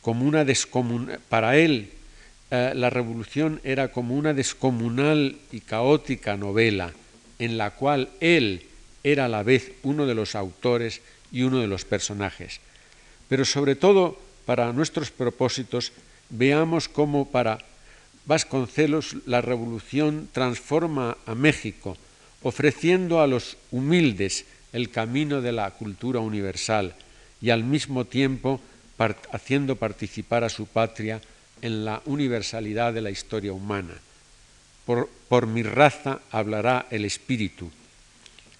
como 0.00 0.24
una 0.24 0.46
para 1.28 1.56
él 1.56 1.90
eh, 2.50 2.72
la 2.74 2.88
revolución 2.88 3.60
era 3.62 3.88
como 3.92 4.16
una 4.16 4.32
descomunal 4.32 5.36
y 5.52 5.60
caótica 5.60 6.36
novela 6.36 6.92
en 7.38 7.58
la 7.58 7.72
cual 7.72 8.08
él 8.20 8.64
era 9.04 9.26
a 9.26 9.28
la 9.28 9.42
vez 9.42 9.72
uno 9.82 10.06
de 10.06 10.14
los 10.14 10.34
autores 10.34 11.02
y 11.30 11.42
uno 11.42 11.60
de 11.60 11.66
los 11.66 11.84
personajes. 11.84 12.60
Pero 13.28 13.44
sobre 13.44 13.76
todo 13.76 14.18
para 14.46 14.72
nuestros 14.72 15.10
propósitos 15.10 15.92
veamos 16.30 16.88
cómo 16.88 17.30
para 17.30 17.58
Vasconcelos 18.24 19.16
la 19.24 19.40
revolución 19.40 20.28
transforma 20.32 21.16
a 21.24 21.34
México, 21.34 21.96
ofreciendo 22.42 23.22
a 23.22 23.26
los 23.26 23.56
humildes 23.70 24.44
el 24.74 24.90
camino 24.90 25.40
de 25.40 25.52
la 25.52 25.70
cultura 25.70 26.20
universal 26.20 26.94
y 27.40 27.50
al 27.50 27.64
mismo 27.64 28.04
tiempo 28.04 28.60
haciendo 29.32 29.76
participar 29.76 30.44
a 30.44 30.48
su 30.48 30.66
patria 30.66 31.20
en 31.62 31.84
la 31.84 32.02
universalidad 32.04 32.92
de 32.92 33.00
la 33.00 33.10
historia 33.10 33.52
humana. 33.52 33.94
Por, 34.84 35.08
por, 35.28 35.46
mi 35.46 35.62
raza 35.62 36.20
hablará 36.30 36.86
el 36.90 37.04
espíritu. 37.04 37.70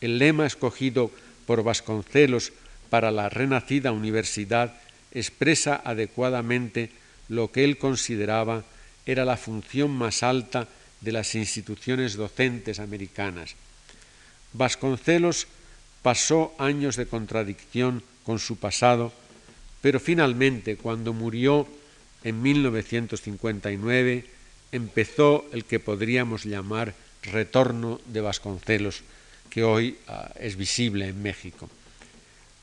El 0.00 0.18
lema 0.18 0.46
escogido 0.46 1.10
por 1.46 1.62
Vasconcelos 1.62 2.52
para 2.90 3.10
la 3.10 3.28
renacida 3.28 3.92
universidad 3.92 4.74
expresa 5.12 5.80
adecuadamente 5.84 6.90
lo 7.28 7.50
que 7.50 7.64
él 7.64 7.78
consideraba 7.78 8.64
era 9.06 9.24
la 9.24 9.36
función 9.36 9.90
más 9.90 10.22
alta 10.22 10.68
de 11.00 11.12
las 11.12 11.34
instituciones 11.34 12.14
docentes 12.14 12.78
americanas. 12.78 13.54
Vasconcelos 14.52 15.46
pasó 16.02 16.54
años 16.58 16.96
de 16.96 17.06
contradicción 17.06 18.02
con 18.28 18.38
su 18.38 18.56
pasado 18.56 19.08
pero 19.80 20.00
finalmente, 20.00 20.76
cuando 20.76 21.12
murió 21.12 21.66
en 22.24 22.42
1959, 22.42 24.24
empezó 24.72 25.46
el 25.52 25.64
que 25.64 25.78
podríamos 25.78 26.44
llamar 26.44 26.94
retorno 27.22 28.00
de 28.06 28.20
Vasconcelos, 28.20 29.02
que 29.50 29.62
hoy 29.62 29.96
ah, 30.08 30.32
es 30.38 30.56
visible 30.56 31.08
en 31.08 31.22
México. 31.22 31.70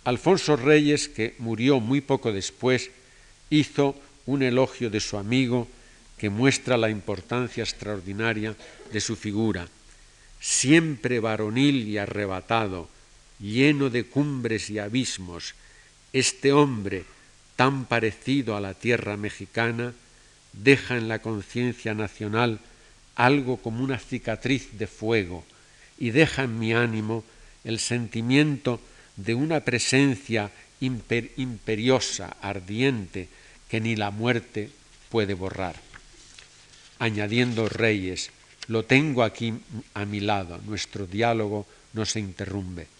Alfonso 0.04 0.56
Reyes, 0.56 1.08
que 1.08 1.36
murió 1.40 1.80
muy 1.80 2.02
poco 2.02 2.32
después, 2.32 2.92
hizo 3.50 3.96
un 4.26 4.44
elogio 4.44 4.90
de 4.90 5.00
su 5.00 5.18
amigo 5.18 5.68
que 6.18 6.30
muestra 6.30 6.78
la 6.78 6.90
importancia 6.90 7.64
extraordinaria 7.64 8.56
de 8.92 9.02
su 9.02 9.16
figura. 9.16 9.68
Siempre 10.40 11.20
varonil 11.20 11.88
y 11.88 11.98
arrebatado, 11.98 12.90
lleno 13.40 13.90
de 13.90 14.06
cumbres 14.06 14.70
y 14.70 14.80
abismos, 14.80 15.56
este 16.14 16.54
hombre, 16.54 17.06
tan 17.56 17.86
parecido 17.86 18.56
a 18.56 18.62
la 18.62 18.74
tierra 18.74 19.18
mexicana, 19.18 19.94
deja 20.54 20.98
en 20.98 21.08
la 21.08 21.20
conciencia 21.20 21.94
nacional 21.94 22.60
algo 23.16 23.58
como 23.58 23.84
una 23.84 23.98
cicatriz 24.00 24.78
de 24.78 24.88
fuego 24.88 25.46
y 25.98 26.12
deja 26.12 26.44
en 26.44 26.60
mi 26.60 26.74
ánimo 26.74 27.24
el 27.64 27.80
sentimiento 27.80 28.80
de 29.16 29.36
una 29.36 29.62
presencia 29.62 30.52
imperiosa, 30.80 32.36
ardiente, 32.42 33.30
que 33.70 33.80
ni 33.80 33.96
la 33.96 34.12
muerte 34.12 34.70
puede 35.10 35.34
borrar. 35.34 35.76
Añadiendo 37.00 37.68
Reyes, 37.68 38.32
lo 38.68 38.84
tengo 38.84 39.24
aquí 39.24 39.54
a 39.94 40.06
mi 40.06 40.20
lado, 40.20 40.60
nuestro 40.66 41.08
diálogo 41.08 41.66
no 41.94 42.06
se 42.06 42.20
interrumpe. 42.20 42.95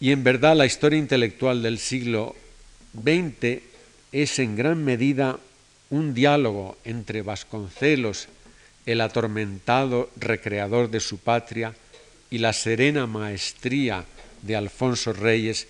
Y 0.00 0.12
en 0.12 0.22
verdad 0.22 0.56
la 0.56 0.66
historia 0.66 0.98
intelectual 0.98 1.62
del 1.62 1.78
siglo 1.78 2.36
XX 2.94 3.62
es 4.12 4.38
en 4.38 4.56
gran 4.56 4.84
medida 4.84 5.38
un 5.90 6.14
diálogo 6.14 6.78
entre 6.84 7.22
Vasconcelos, 7.22 8.28
el 8.86 9.00
atormentado 9.00 10.10
recreador 10.16 10.90
de 10.90 11.00
su 11.00 11.18
patria, 11.18 11.74
y 12.30 12.38
la 12.38 12.52
serena 12.52 13.06
maestría 13.06 14.04
de 14.42 14.54
Alfonso 14.54 15.12
Reyes, 15.12 15.66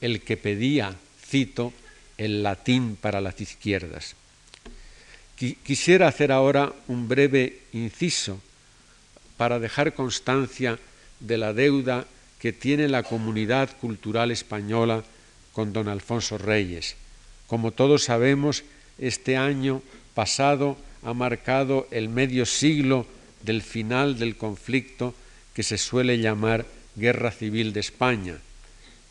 el 0.00 0.20
que 0.22 0.36
pedía, 0.36 0.96
cito, 1.24 1.72
el 2.18 2.42
latín 2.42 2.96
para 3.00 3.20
las 3.20 3.40
izquierdas. 3.40 4.16
Quisiera 5.36 6.08
hacer 6.08 6.32
ahora 6.32 6.72
un 6.88 7.08
breve 7.08 7.60
inciso 7.72 8.40
para 9.36 9.58
dejar 9.58 9.94
constancia 9.94 10.78
de 11.20 11.38
la 11.38 11.54
deuda 11.54 12.06
que 12.40 12.52
tiene 12.52 12.88
la 12.88 13.02
comunidad 13.02 13.76
cultural 13.78 14.30
española 14.30 15.04
con 15.52 15.72
don 15.72 15.88
Alfonso 15.88 16.38
Reyes. 16.38 16.96
Como 17.46 17.70
todos 17.70 18.04
sabemos, 18.04 18.64
este 18.98 19.36
año 19.36 19.82
pasado 20.14 20.76
ha 21.02 21.12
marcado 21.12 21.86
el 21.90 22.08
medio 22.08 22.46
siglo 22.46 23.06
del 23.42 23.62
final 23.62 24.18
del 24.18 24.36
conflicto 24.36 25.14
que 25.54 25.62
se 25.62 25.78
suele 25.78 26.18
llamar 26.18 26.66
Guerra 26.96 27.30
Civil 27.30 27.72
de 27.72 27.80
España, 27.80 28.38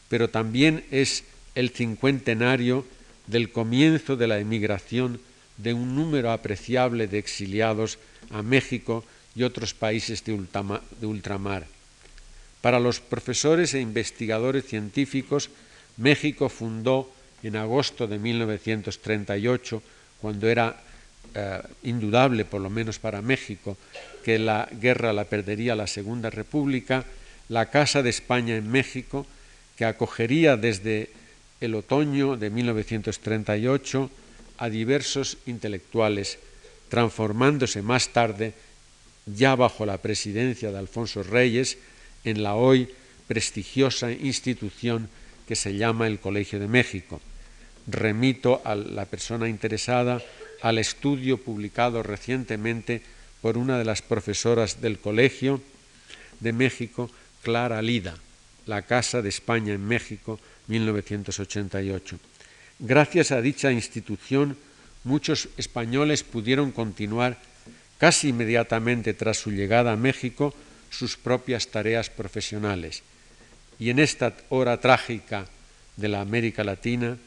pero 0.08 0.30
también 0.30 0.84
es 0.92 1.24
el 1.56 1.70
cincuentenario 1.70 2.86
del 3.28 3.52
comienzo 3.52 4.16
de 4.16 4.28
la 4.28 4.40
emigración 4.40 5.20
de 5.58 5.74
un 5.74 5.96
número 5.96 6.32
apreciable 6.32 7.08
de 7.08 7.20
exiliados 7.20 8.00
a 8.32 8.42
México 8.42 9.04
y 9.36 9.44
otros 9.44 9.74
países 9.74 10.24
de 10.24 10.34
ultramar. 11.06 11.79
Para 12.62 12.80
los 12.80 13.00
profesores 13.00 13.74
e 13.74 13.80
investigadores 13.80 14.66
científicos, 14.66 15.50
México 15.98 16.50
fundó 16.50 17.10
en 17.44 17.56
agosto 17.56 18.08
de 18.08 18.20
1938, 18.20 19.82
cuando 20.20 20.48
era 20.48 20.76
eh, 21.36 21.62
indudable, 21.84 22.44
por 22.44 22.60
lo 22.60 22.70
menos 22.70 23.00
para 23.00 23.22
México, 23.22 23.78
que 24.24 24.40
la 24.40 24.68
guerra 24.72 25.14
la 25.14 25.24
perdería 25.24 25.76
la 25.76 25.88
Segunda 25.88 26.30
República, 26.30 27.06
la 27.48 27.70
Casa 27.70 28.04
de 28.04 28.10
España 28.10 28.58
en 28.58 28.70
México, 28.70 29.26
que 29.78 29.86
acogería 29.86 30.58
desde 30.58 31.12
el 31.62 31.76
otoño 31.76 32.36
de 32.36 32.50
1938 32.50 34.10
a 34.58 34.70
diversos 34.70 35.38
intelectuales, 35.46 36.40
transformándose 36.90 37.82
más 37.82 38.10
tarde, 38.10 38.54
ya 39.26 39.56
bajo 39.56 39.86
la 39.86 39.98
presidencia 39.98 40.72
de 40.72 40.78
Alfonso 40.78 41.24
Reyes, 41.24 41.78
en 42.24 42.44
la 42.44 42.56
hoy 42.56 42.90
prestigiosa 43.28 44.12
institución 44.12 45.10
que 45.48 45.56
se 45.56 45.76
llama 45.76 46.08
el 46.08 46.20
Colegio 46.20 46.60
de 46.60 46.68
México. 46.68 47.22
Remito 47.88 48.62
a 48.66 48.76
la 48.76 49.06
persona 49.06 49.48
interesada 49.48 50.22
al 50.62 50.78
estudio 50.78 51.38
publicado 51.38 52.04
recientemente 52.04 53.02
por 53.42 53.58
una 53.58 53.78
de 53.78 53.86
las 53.86 54.02
profesoras 54.02 54.82
del 54.82 55.00
Colegio 55.00 55.62
de 56.40 56.54
México, 56.54 57.10
Clara 57.42 57.82
Lida, 57.82 58.16
La 58.66 58.84
Casa 58.84 59.22
de 59.22 59.30
España 59.30 59.74
en 59.74 59.86
México, 59.86 60.40
1988. 60.68 62.20
Gracias 62.80 63.32
a 63.32 63.42
dicha 63.42 63.72
institución, 63.72 64.58
muchos 65.04 65.50
españoles 65.58 66.24
pudieron 66.24 66.72
continuar 66.72 67.38
casi 67.98 68.30
inmediatamente 68.30 69.14
tras 69.14 69.38
su 69.38 69.52
llegada 69.52 69.94
a 69.94 69.98
México 69.98 70.54
sus 70.90 71.18
propias 71.18 71.68
tareas 71.68 72.10
profesionales. 72.10 73.04
Y 73.80 73.90
en 73.90 74.00
esta 74.00 74.36
hora 74.50 74.80
trágica 74.80 75.48
de 75.96 76.10
la 76.10 76.22
América 76.22 76.64
Latina, 76.64 77.18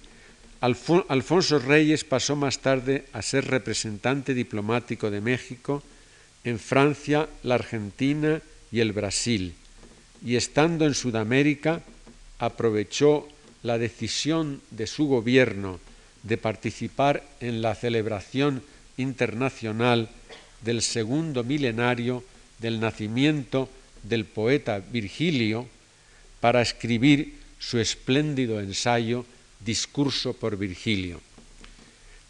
Alfonso 0.62 1.60
Reyes 1.60 2.04
pasó 2.04 2.36
más 2.36 2.60
tarde 2.60 3.06
a 3.14 3.22
ser 3.22 3.48
representante 3.48 4.34
diplomático 4.34 5.10
de 5.10 5.22
México 5.22 5.82
en 6.44 6.60
Francia, 6.60 7.28
la 7.44 7.56
Argentina 7.56 8.42
y 8.72 8.80
el 8.80 8.94
Brasil, 8.94 9.54
y 10.26 10.36
estando 10.36 10.86
en 10.86 10.94
Sudamérica 10.94 11.82
aprovechó 12.40 13.28
la 13.64 13.78
decisión 13.78 14.62
de 14.72 14.88
su 14.88 15.08
gobierno 15.08 15.80
de 16.24 16.38
participar 16.38 17.24
en 17.40 17.62
la 17.62 17.76
celebración 17.76 18.62
internacional 18.98 20.10
del 20.64 20.82
segundo 20.82 21.44
milenario 21.44 22.24
del 22.60 22.80
nacimiento 22.80 23.70
del 24.04 24.26
poeta 24.26 24.80
Virgilio 24.80 25.68
para 26.40 26.62
escribir 26.62 27.36
su 27.60 27.80
espléndido 27.80 28.60
ensayo 28.60 29.26
Discurso 29.60 30.34
por 30.34 30.58
Virgilio. 30.58 31.20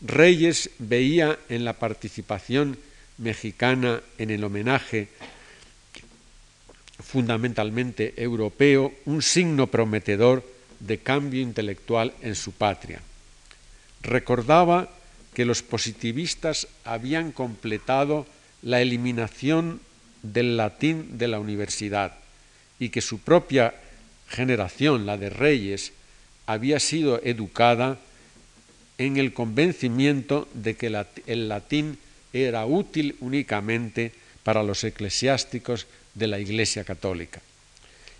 Reyes 0.01 0.71
veía 0.79 1.37
en 1.49 1.65
la 1.65 1.73
participación 1.73 2.77
mexicana 3.19 4.01
en 4.17 4.31
el 4.31 4.43
homenaje 4.43 5.09
fundamentalmente 6.99 8.13
europeo 8.17 8.93
un 9.05 9.21
signo 9.21 9.67
prometedor 9.67 10.43
de 10.79 10.97
cambio 10.99 11.41
intelectual 11.41 12.13
en 12.21 12.35
su 12.35 12.51
patria. 12.51 13.01
Recordaba 14.01 14.89
que 15.33 15.45
los 15.45 15.61
positivistas 15.61 16.67
habían 16.83 17.31
completado 17.31 18.25
la 18.61 18.81
eliminación 18.81 19.79
del 20.23 20.57
latín 20.57 21.17
de 21.17 21.27
la 21.27 21.39
universidad 21.39 22.15
y 22.79 22.89
que 22.89 23.01
su 23.01 23.19
propia 23.19 23.73
generación, 24.27 25.05
la 25.05 25.17
de 25.17 25.29
Reyes, 25.29 25.93
había 26.45 26.79
sido 26.79 27.21
educada 27.23 27.99
en 28.97 29.17
el 29.17 29.33
convencimiento 29.33 30.47
de 30.53 30.75
que 30.75 31.05
el 31.25 31.49
latín 31.49 31.97
era 32.33 32.65
útil 32.65 33.15
únicamente 33.19 34.11
para 34.43 34.63
los 34.63 34.83
eclesiásticos 34.83 35.87
de 36.13 36.27
la 36.27 36.39
Iglesia 36.39 36.83
Católica. 36.83 37.41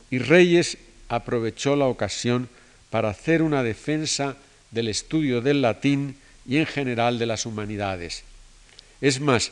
Y 0.10 0.19
Reyes 0.19 0.78
aprovechó 1.08 1.76
la 1.76 1.86
ocasión 1.86 2.50
para 2.89 3.10
hacer 3.10 3.41
una 3.41 3.63
defensa 3.63 4.38
del 4.72 4.88
estudio 4.88 5.41
del 5.41 5.62
latín 5.62 6.15
y 6.48 6.58
en 6.58 6.65
general 6.65 7.19
de 7.19 7.26
las 7.26 7.45
humanidades. 7.45 8.24
Es 9.02 9.19
más, 9.19 9.52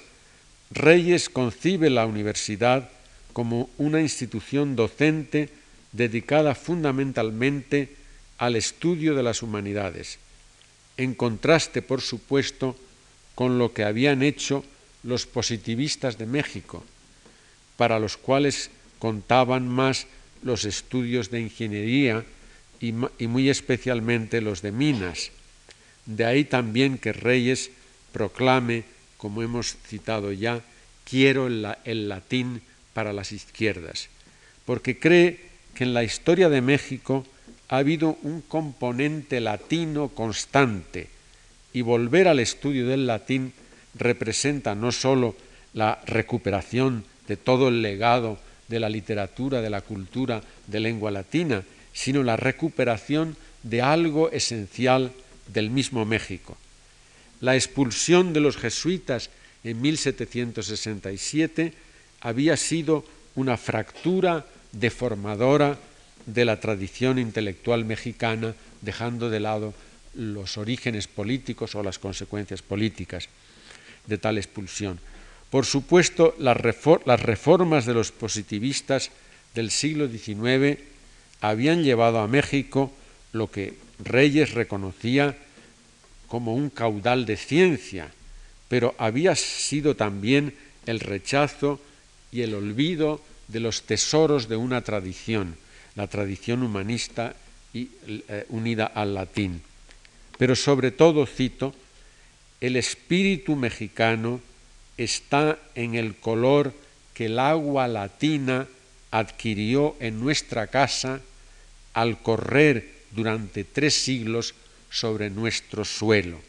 Reyes 0.71 1.29
concibe 1.29 1.89
la 1.89 2.05
universidad 2.05 2.89
como 3.33 3.69
una 3.77 4.01
institución 4.01 4.75
docente 4.75 5.49
dedicada 5.91 6.55
fundamentalmente 6.55 7.95
al 8.37 8.55
estudio 8.55 9.15
de 9.15 9.23
las 9.23 9.41
humanidades, 9.41 10.19
en 10.97 11.13
contraste, 11.13 11.81
por 11.81 12.01
supuesto, 12.01 12.75
con 13.37 13.59
lo 13.59 13.71
que 13.71 13.83
habían 13.83 14.23
hecho 14.23 14.65
los 15.03 15.27
positivistas 15.27 16.17
de 16.17 16.25
México, 16.25 16.83
para 17.77 17.99
los 17.99 18.17
cuales 18.17 18.71
contaban 18.97 19.69
más 19.69 20.07
los 20.41 20.65
estudios 20.65 21.29
de 21.29 21.41
ingeniería 21.41 22.25
y, 22.81 22.93
muy 22.93 23.51
especialmente 23.51 24.41
los 24.41 24.63
de 24.63 24.71
minas. 24.71 25.29
De 26.07 26.25
ahí 26.25 26.45
también 26.45 26.97
que 26.97 27.13
Reyes 27.13 27.69
proclame, 28.11 28.85
como 29.17 29.43
hemos 29.43 29.77
citado 29.85 30.31
ya, 30.31 30.63
quiero 31.05 31.45
el, 31.45 32.09
latín 32.09 32.63
para 32.95 33.13
las 33.13 33.31
izquierdas, 33.31 34.09
porque 34.65 34.97
cree 34.97 35.41
que 35.75 35.83
en 35.83 35.93
la 35.93 36.03
historia 36.03 36.49
de 36.49 36.61
México 36.61 37.23
ha 37.69 37.77
habido 37.77 38.17
un 38.23 38.41
componente 38.41 39.39
latino 39.41 40.09
constante 40.09 41.16
y 41.77 41.83
volver 41.83 42.27
al 42.27 42.39
estudio 42.39 42.87
del 42.87 43.05
latín 43.05 43.53
representa 43.93 44.73
no 44.73 44.91
sólo 44.91 45.35
la 45.75 46.01
recuperación 46.07 47.03
de 47.27 47.37
todo 47.37 47.67
el 47.67 47.83
legado 47.83 48.39
de 48.67 48.79
la 48.79 48.89
literatura, 48.89 49.61
de 49.61 49.69
la 49.69 49.81
cultura 49.81 50.41
de 50.65 50.79
lengua 50.79 51.11
latina, 51.11 51.61
sino 51.93 52.23
la 52.23 52.35
recuperación 52.35 53.37
de 53.61 53.83
algo 53.83 54.31
esencial 54.31 55.11
del 55.53 55.69
mismo 55.69 56.03
México. 56.03 56.57
La 57.41 57.53
expulsión 57.53 58.33
de 58.33 58.39
los 58.39 58.57
jesuitas 58.57 59.29
en 59.63 59.79
1767 59.79 61.73
había 62.21 62.57
sido 62.57 63.05
una 63.35 63.55
fractura 63.55 64.47
deformadora 64.71 65.77
de 66.25 66.43
la 66.43 66.59
tradición 66.59 67.19
intelectual 67.19 67.85
mexicana, 67.85 68.55
dejando 68.81 69.29
de 69.29 69.39
lado 69.41 69.75
los 70.17 70.57
orígenes 70.57 71.07
políticos 71.07 71.75
o 71.75 71.83
las 71.83 71.99
consecuencias 71.99 72.61
políticas 72.61 73.29
de 74.07 74.17
tal 74.17 74.37
expulsión. 74.37 74.99
Por 75.49 75.65
supuesto, 75.65 76.35
las, 76.39 76.57
reformas 76.57 77.85
de 77.85 77.93
los 77.93 78.11
positivistas 78.11 79.11
del 79.53 79.71
siglo 79.71 80.09
XIX 80.09 80.79
habían 81.39 81.83
llevado 81.83 82.19
a 82.19 82.27
México 82.27 82.91
lo 83.31 83.49
que 83.49 83.75
Reyes 84.03 84.53
reconocía 84.53 85.37
como 86.27 86.55
un 86.55 86.69
caudal 86.69 87.25
de 87.25 87.37
ciencia, 87.37 88.11
pero 88.67 88.95
había 88.97 89.35
sido 89.35 89.95
también 89.95 90.53
el 90.85 90.99
rechazo 90.99 91.79
y 92.31 92.41
el 92.41 92.53
olvido 92.55 93.21
de 93.47 93.61
los 93.61 93.83
tesoros 93.83 94.49
de 94.49 94.57
una 94.57 94.81
tradición, 94.81 95.55
la 95.95 96.07
tradición 96.07 96.63
humanista 96.63 97.35
y, 97.73 97.89
eh, 98.05 98.45
unida 98.49 98.85
al 98.87 99.13
latín. 99.13 99.61
Pero 100.37 100.55
sobre 100.55 100.91
todo, 100.91 101.25
cito, 101.25 101.73
el 102.61 102.75
espíritu 102.75 103.55
mexicano 103.55 104.41
está 104.97 105.59
en 105.75 105.95
el 105.95 106.15
color 106.15 106.73
que 107.13 107.25
el 107.25 107.39
agua 107.39 107.87
latina 107.87 108.67
adquirió 109.11 109.95
en 109.99 110.19
nuestra 110.19 110.67
casa 110.67 111.21
al 111.93 112.21
correr 112.21 112.93
durante 113.11 113.63
tres 113.63 113.95
siglos 113.95 114.53
sobre 114.89 115.29
nuestro 115.29 115.85
suelo. 115.85 116.39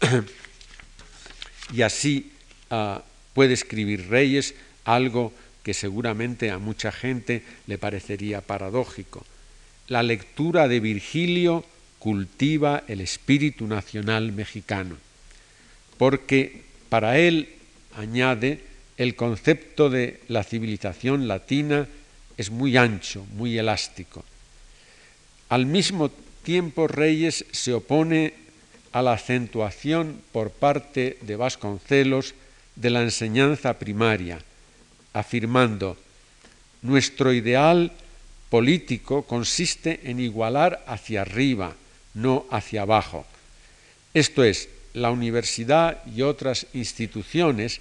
y 1.72 1.82
así 1.82 2.32
ah, 2.70 3.02
puede 3.34 3.54
escribir 3.54 4.08
Reyes 4.08 4.54
algo 4.84 5.32
que 5.62 5.74
seguramente 5.74 6.50
a 6.50 6.58
mucha 6.58 6.92
gente 6.92 7.42
le 7.66 7.78
parecería 7.78 8.40
paradójico. 8.40 9.24
La 9.88 10.02
lectura 10.02 10.68
de 10.68 10.80
Virgilio 10.80 11.64
cultiva 11.98 12.84
el 12.88 13.00
espíritu 13.00 13.66
nacional 13.66 14.32
mexicano, 14.32 14.96
porque 15.98 16.62
para 16.88 17.18
él, 17.18 17.48
añade, 17.96 18.60
el 18.96 19.14
concepto 19.14 19.90
de 19.90 20.20
la 20.28 20.44
civilización 20.44 21.28
latina 21.28 21.86
es 22.36 22.50
muy 22.50 22.76
ancho, 22.76 23.26
muy 23.34 23.58
elástico. 23.58 24.24
Al 25.48 25.66
mismo 25.66 26.10
tiempo, 26.42 26.88
Reyes 26.88 27.44
se 27.50 27.72
opone 27.72 28.34
a 28.92 29.02
la 29.02 29.12
acentuación 29.12 30.20
por 30.32 30.50
parte 30.50 31.18
de 31.22 31.36
Vasconcelos 31.36 32.34
de 32.76 32.90
la 32.90 33.02
enseñanza 33.02 33.78
primaria, 33.78 34.38
afirmando, 35.12 35.96
nuestro 36.82 37.32
ideal 37.32 37.92
político 38.50 39.22
consiste 39.22 40.00
en 40.04 40.20
igualar 40.20 40.84
hacia 40.86 41.22
arriba, 41.22 41.74
no 42.14 42.46
hacia 42.50 42.82
abajo. 42.82 43.26
Esto 44.14 44.44
es, 44.44 44.68
la 44.94 45.10
universidad 45.10 46.04
y 46.06 46.22
otras 46.22 46.66
instituciones, 46.72 47.80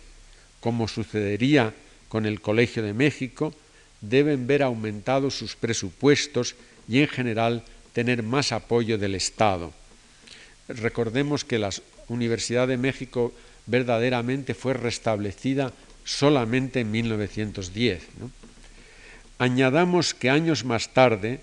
como 0.60 0.88
sucedería 0.88 1.74
con 2.10 2.26
el 2.26 2.42
Colegio 2.42 2.84
de 2.84 2.94
México, 2.94 3.54
deben 4.02 4.48
ver 4.48 4.64
aumentados 4.64 5.38
sus 5.38 5.56
presupuestos 5.56 6.56
y 6.88 7.00
en 7.00 7.08
general 7.08 7.64
tener 7.94 8.24
más 8.24 8.52
apoyo 8.52 8.98
del 8.98 9.16
Estado. 9.16 9.74
Recordemos 10.68 11.44
que 11.44 11.60
la 11.60 11.72
Universidad 12.08 12.68
de 12.68 12.78
México 12.78 13.34
verdaderamente 13.66 14.54
fue 14.54 14.74
restablecida 14.74 15.74
solamente 16.06 16.82
en 16.82 16.92
1910. 16.92 18.04
Añadamos 19.40 20.14
que 20.14 20.30
años 20.30 20.64
más 20.64 20.94
tarde, 20.94 21.42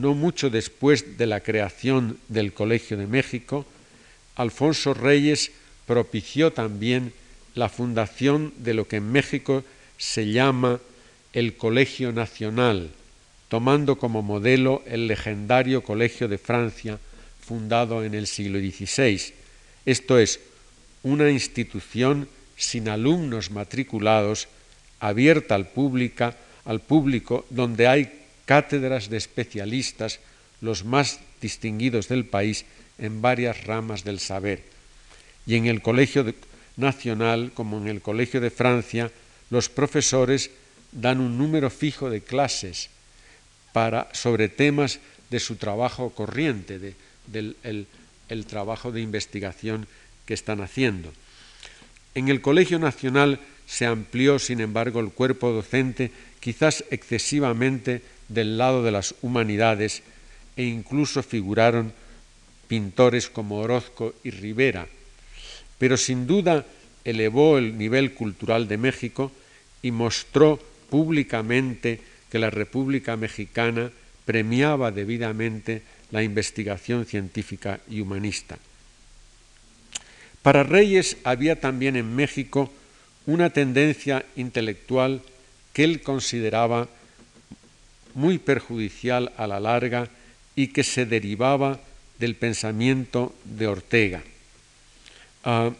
no 0.00 0.14
mucho 0.14 0.50
después 0.50 1.18
de 1.18 1.26
la 1.26 1.40
creación 1.40 2.18
del 2.28 2.52
Colegio 2.52 2.96
de 2.96 3.06
México, 3.06 3.66
Alfonso 4.36 4.94
Reyes 4.94 5.50
propició 5.86 6.52
también 6.52 7.12
la 7.54 7.68
fundación 7.68 8.52
de 8.58 8.74
lo 8.74 8.86
que 8.86 8.96
en 8.96 9.10
México 9.10 9.64
se 9.96 10.30
llama 10.30 10.80
el 11.32 11.56
Colegio 11.56 12.12
Nacional, 12.12 12.90
tomando 13.48 13.98
como 13.98 14.22
modelo 14.22 14.82
el 14.86 15.08
legendario 15.08 15.82
Colegio 15.82 16.28
de 16.28 16.38
Francia, 16.38 16.98
fundado 17.40 18.04
en 18.04 18.14
el 18.14 18.26
siglo 18.26 18.58
XVI. 18.58 19.34
Esto 19.86 20.18
es, 20.18 20.40
una 21.02 21.30
institución 21.30 22.28
sin 22.56 22.88
alumnos 22.88 23.50
matriculados, 23.50 24.48
abierta 25.00 25.54
al, 25.54 25.68
al 26.64 26.80
público, 26.80 27.46
donde 27.50 27.86
hay 27.86 28.17
cátedras 28.48 29.10
de 29.10 29.18
especialistas, 29.18 30.20
los 30.62 30.82
más 30.86 31.20
distinguidos 31.42 32.08
del 32.08 32.24
país, 32.24 32.64
en 32.96 33.20
varias 33.20 33.64
ramas 33.64 34.04
del 34.04 34.20
saber. 34.20 34.64
Y 35.46 35.56
en 35.56 35.66
el 35.66 35.82
Colegio 35.82 36.24
Nacional, 36.78 37.52
como 37.52 37.76
en 37.76 37.88
el 37.88 38.00
Colegio 38.00 38.40
de 38.40 38.48
Francia, 38.48 39.12
los 39.50 39.68
profesores 39.68 40.50
dan 40.92 41.20
un 41.20 41.36
número 41.36 41.68
fijo 41.68 42.08
de 42.08 42.22
clases 42.22 42.88
para, 43.74 44.08
sobre 44.14 44.48
temas 44.48 44.98
de 45.28 45.40
su 45.40 45.56
trabajo 45.56 46.08
corriente, 46.16 46.96
del 47.26 47.86
el 48.28 48.46
trabajo 48.46 48.92
de 48.92 49.02
investigación 49.02 49.86
que 50.24 50.32
están 50.32 50.62
haciendo. 50.62 51.12
En 52.14 52.28
el 52.28 52.40
Colegio 52.40 52.78
Nacional 52.78 53.40
se 53.66 53.84
amplió, 53.84 54.38
sin 54.38 54.60
embargo, 54.60 55.00
el 55.00 55.10
cuerpo 55.10 55.52
docente, 55.52 56.10
quizás 56.40 56.84
excesivamente 56.90 58.00
del 58.28 58.58
lado 58.58 58.82
de 58.82 58.90
las 58.90 59.14
humanidades, 59.22 60.02
e 60.56 60.64
incluso 60.64 61.22
figuraron 61.22 61.92
pintores 62.66 63.28
como 63.28 63.58
Orozco 63.58 64.14
y 64.22 64.30
Rivera, 64.30 64.86
pero 65.78 65.96
sin 65.96 66.26
duda 66.26 66.66
elevó 67.04 67.58
el 67.58 67.78
nivel 67.78 68.12
cultural 68.12 68.68
de 68.68 68.76
México 68.76 69.32
y 69.82 69.90
mostró 69.90 70.60
públicamente 70.90 72.00
que 72.30 72.38
la 72.38 72.50
República 72.50 73.16
Mexicana 73.16 73.90
premiaba 74.24 74.90
debidamente 74.90 75.82
la 76.10 76.22
investigación 76.22 77.06
científica 77.06 77.80
y 77.88 78.00
humanista. 78.00 78.58
Para 80.42 80.62
Reyes 80.62 81.16
había 81.24 81.60
también 81.60 81.96
en 81.96 82.14
México 82.14 82.70
una 83.26 83.50
tendencia 83.50 84.24
intelectual 84.36 85.22
que 85.72 85.84
él 85.84 86.02
consideraba 86.02 86.88
muy 88.14 88.38
perjudicial 88.38 89.32
a 89.36 89.46
la 89.46 89.60
larga 89.60 90.08
y 90.54 90.68
que 90.68 90.84
se 90.84 91.06
derivaba 91.06 91.80
del 92.18 92.34
pensamiento 92.34 93.34
de 93.44 93.66
Ortega. 93.66 94.22
Ah, 95.44 95.70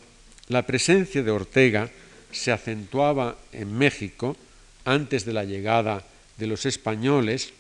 la 0.49 0.63
presencia 0.63 1.23
de 1.23 1.31
Ortega 1.31 1.91
se 2.31 2.53
acentuaba 2.53 3.37
en 3.53 3.77
México 3.77 4.37
antes 4.85 5.25
de 5.25 5.33
la 5.33 5.45
llegada 5.45 6.05
de 6.39 6.47
los 6.47 6.65
españoles, 6.65 7.53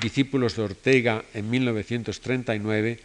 discípulos 0.00 0.56
de 0.56 0.62
Ortega 0.62 1.24
en 1.34 1.50
1939, 1.50 2.98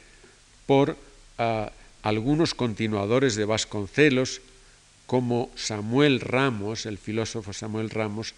por 0.66 0.98
ah, 1.38 1.72
algunos 2.02 2.54
continuadores 2.56 3.36
de 3.36 3.46
Vasconcelos, 3.46 4.42
como 5.06 5.52
Samuel 5.56 6.20
Ramos, 6.20 6.86
el 6.86 6.98
filósofo 6.98 7.52
Samuel 7.52 7.90
Ramos, 7.90 8.34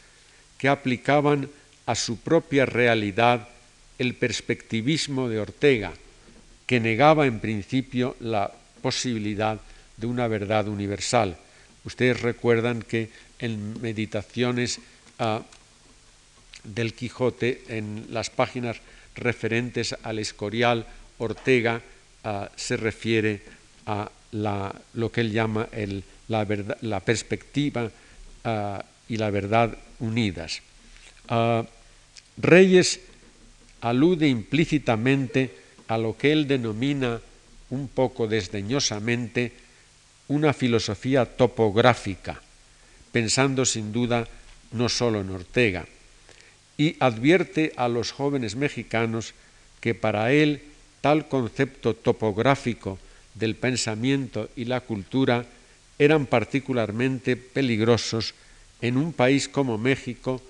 que 0.62 0.70
aplicaban 0.70 1.50
a 1.88 1.96
su 1.96 2.20
propia 2.20 2.68
realidad 2.68 3.50
el 3.98 4.14
perspectivismo 4.14 5.28
de 5.28 5.40
Ortega, 5.40 5.92
que 6.68 6.80
negaba 6.80 7.26
en 7.26 7.40
principio 7.40 8.16
la 8.20 8.54
posibilidad 8.84 9.60
de 9.98 10.06
una 10.06 10.28
verdad 10.28 10.68
universal. 10.68 11.36
Ustedes 11.84 12.22
recuerdan 12.22 12.84
que 12.84 13.10
en 13.40 13.82
Meditaciones 13.82 14.78
ah, 15.18 15.42
del 16.64 16.94
Quijote, 16.94 17.64
en 17.68 18.06
las 18.12 18.30
páginas 18.30 18.78
referentes 19.16 19.96
al 20.04 20.20
Escorial, 20.20 20.86
Ortega 21.18 21.82
ah, 22.24 22.52
se 22.56 22.78
refiere 22.78 23.42
a 23.88 24.12
lo 24.94 25.12
que 25.12 25.22
él 25.22 25.32
llama 25.32 25.68
la, 26.28 27.00
perspectiva 27.00 27.90
ah, 28.44 28.86
y 29.10 29.18
la 29.18 29.32
verdad 29.32 29.76
unidas. 30.02 30.62
Reyes 32.36 33.00
alude 33.80 34.28
implícitamente 34.28 35.56
a 35.88 35.98
lo 35.98 36.18
que 36.18 36.34
él 36.34 36.48
denomina 36.48 37.22
un 37.70 37.88
poco 37.88 38.28
desdeñosamente 38.28 39.54
una 40.28 40.54
filosofía 40.54 41.26
topográfica, 41.26 42.42
pensando 43.12 43.66
sin 43.66 43.92
duda 43.92 44.28
no 44.72 44.90
solo 44.90 45.22
en 45.22 45.30
Ortega, 45.30 45.86
y 46.78 46.96
advierte 47.00 47.74
a 47.76 47.88
los 47.88 48.12
jóvenes 48.12 48.56
mexicanos 48.56 49.34
que 49.80 49.94
para 49.94 50.32
él 50.32 50.62
tal 51.02 51.28
concepto 51.28 51.96
topográfico 51.96 53.00
del 53.36 53.56
pensamiento 53.56 54.50
y 54.56 54.66
la 54.66 54.82
cultura 54.82 55.46
eran 56.00 56.26
particularmente 56.26 57.36
peligrosos 57.36 58.34
en 58.82 58.98
un 58.98 59.14
país 59.14 59.48
como 59.48 59.78
México, 59.78 60.42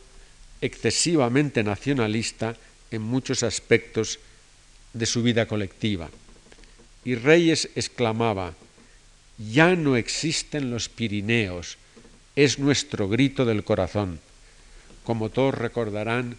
excesivamente 0.61 1.63
nacionalista 1.63 2.55
en 2.91 3.01
muchos 3.01 3.43
aspectos 3.43 4.19
de 4.93 5.05
su 5.05 5.23
vida 5.23 5.47
colectiva. 5.47 6.09
Y 7.03 7.15
Reyes 7.15 7.69
exclamaba, 7.75 8.53
ya 9.37 9.75
no 9.75 9.95
existen 9.97 10.69
los 10.69 10.87
Pirineos, 10.89 11.77
es 12.35 12.59
nuestro 12.59 13.09
grito 13.09 13.45
del 13.45 13.63
corazón. 13.63 14.19
Como 15.03 15.29
todos 15.29 15.55
recordarán, 15.55 16.37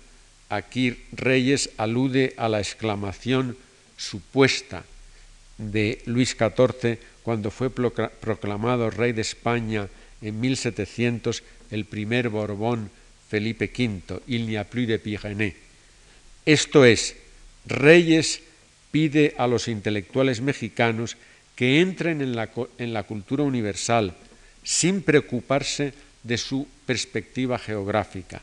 aquí 0.49 0.97
Reyes 1.12 1.70
alude 1.76 2.34
a 2.36 2.49
la 2.49 2.61
exclamación 2.61 3.57
supuesta 3.97 4.84
de 5.59 6.03
Luis 6.07 6.36
XIV 6.38 6.99
cuando 7.22 7.51
fue 7.51 7.70
proclamado 7.70 8.90
rey 8.90 9.12
de 9.12 9.22
España 9.22 9.88
en 10.20 10.40
1700 10.40 11.43
el 11.72 11.86
primer 11.86 12.28
Borbón 12.28 12.90
Felipe 13.28 13.72
V, 13.72 14.20
Il 14.28 14.46
n'y 14.46 14.56
a 14.56 14.68
plus 14.68 14.86
de 14.86 14.98
Pyrénées. 14.98 15.56
Esto 16.44 16.84
es, 16.84 17.16
Reyes 17.66 18.42
pide 18.90 19.34
a 19.38 19.46
los 19.46 19.68
intelectuales 19.68 20.40
mexicanos 20.40 21.16
que 21.56 21.80
entren 21.80 22.20
en 22.20 22.36
la, 22.36 22.50
en 22.78 22.92
la 22.92 23.04
cultura 23.04 23.42
universal 23.42 24.14
sin 24.62 25.02
preocuparse 25.02 25.94
de 26.22 26.38
su 26.38 26.68
perspectiva 26.86 27.58
geográfica, 27.58 28.42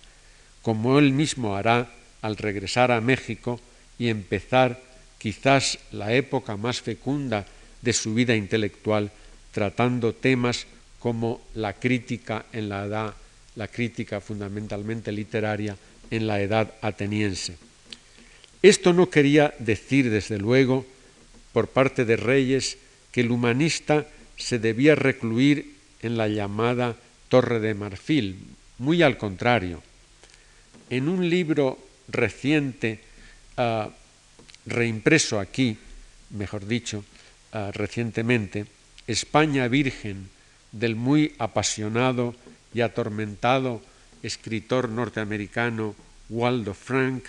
como 0.61 0.99
él 0.99 1.13
mismo 1.13 1.55
hará 1.55 1.91
al 2.21 2.36
regresar 2.36 2.91
a 2.91 2.99
México 2.99 3.61
y 3.97 4.09
empezar 4.09 4.82
quizás 5.17 5.80
la 5.91 6.13
época 6.13 6.57
más 6.57 6.82
fecunda 6.82 7.45
de 7.82 7.93
su 7.93 8.13
vida 8.13 8.36
intelectual, 8.36 9.11
tratando 9.51 10.13
temas 10.13 10.65
como 11.00 11.41
la 11.56 11.74
crítica 11.74 12.45
en 12.52 12.70
la 12.70 12.86
edad, 12.86 13.14
la 13.56 13.68
crítica 13.68 14.22
fundamentalmente 14.22 15.12
literaria 15.12 15.76
en 16.12 16.28
la 16.28 16.41
edad 16.41 16.74
ateniense. 16.82 17.58
Esto 18.62 18.91
no 18.93 19.10
quería 19.10 19.54
decir, 19.60 20.10
desde 20.10 20.38
luego, 20.38 20.86
por 21.54 21.70
parte 21.70 22.04
de 22.04 22.18
Reyes, 22.18 22.78
que 23.12 23.22
el 23.22 23.32
humanista 23.32 24.06
se 24.38 24.60
debía 24.60 24.95
recluir 24.95 25.76
en 26.02 26.18
la 26.18 26.28
llamada 26.28 26.95
Torre 27.30 27.60
de 27.60 27.74
Marfil, 27.74 28.39
muy 28.78 29.02
al 29.02 29.18
contrario. 29.18 29.82
En 30.89 31.08
un 31.08 31.30
libro 31.30 31.80
reciente, 32.08 33.00
uh, 33.58 33.89
reimpreso 34.66 35.39
aquí, 35.39 35.78
mejor 36.32 36.66
dicho, 36.66 37.04
uh, 37.54 37.72
recientemente, 37.72 38.66
España 39.08 39.68
Virgen, 39.68 40.30
del 40.72 40.95
muy 40.95 41.34
apasionado 41.39 42.36
y 42.74 42.82
atormentado 42.82 43.82
escritor 44.24 44.89
norteamericano 44.89 45.95
Waldo 46.30 46.74
Frank, 46.74 47.24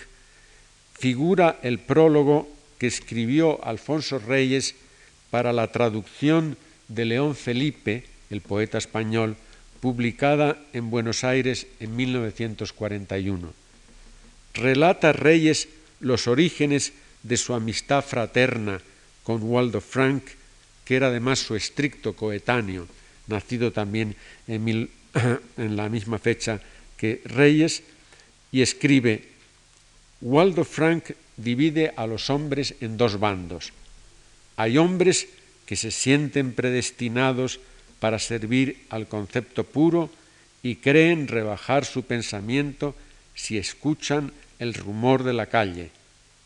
figura 0.99 1.59
el 1.63 1.79
prólogo 1.79 2.47
que 2.77 2.87
escribió 2.87 3.63
Alfonso 3.65 4.19
Reyes 4.19 4.75
para 5.29 5.53
la 5.53 5.71
traducción 5.71 6.57
de 6.87 7.05
León 7.05 7.35
Felipe, 7.35 8.05
el 8.29 8.41
poeta 8.41 8.77
español, 8.77 9.35
publicada 9.79 10.59
en 10.73 10.91
Buenos 10.91 11.23
Aires 11.23 11.67
en 11.79 11.95
1941. 11.95 13.53
Relata 14.53 15.13
Reyes 15.13 15.69
los 15.99 16.27
orígenes 16.27 16.93
de 17.23 17.37
su 17.37 17.53
amistad 17.53 18.03
fraterna 18.03 18.81
con 19.23 19.41
Waldo 19.43 19.81
Frank, 19.81 20.23
que 20.85 20.95
era 20.95 21.07
además 21.07 21.39
su 21.39 21.55
estricto 21.55 22.13
coetáneo, 22.13 22.87
nacido 23.31 23.71
también 23.71 24.15
en, 24.47 24.89
la 25.57 25.89
misma 25.89 26.19
fecha 26.19 26.61
que 26.97 27.21
Reyes, 27.25 27.83
y 28.51 28.61
escribe, 28.61 29.23
Waldo 30.21 30.65
Frank 30.65 31.11
divide 31.37 31.93
a 31.95 32.05
los 32.05 32.29
hombres 32.29 32.75
en 32.81 32.97
dos 32.97 33.19
bandos. 33.19 33.71
Hay 34.57 34.77
hombres 34.77 35.27
que 35.65 35.75
se 35.75 35.89
sienten 35.89 36.53
predestinados 36.53 37.59
para 37.99 38.19
servir 38.19 38.85
al 38.89 39.07
concepto 39.07 39.63
puro 39.63 40.09
y 40.61 40.75
creen 40.75 41.27
rebajar 41.27 41.85
su 41.85 42.03
pensamiento 42.03 42.95
si 43.33 43.57
escuchan 43.57 44.31
el 44.59 44.73
rumor 44.73 45.23
de 45.23 45.33
la 45.33 45.47
calle, 45.47 45.89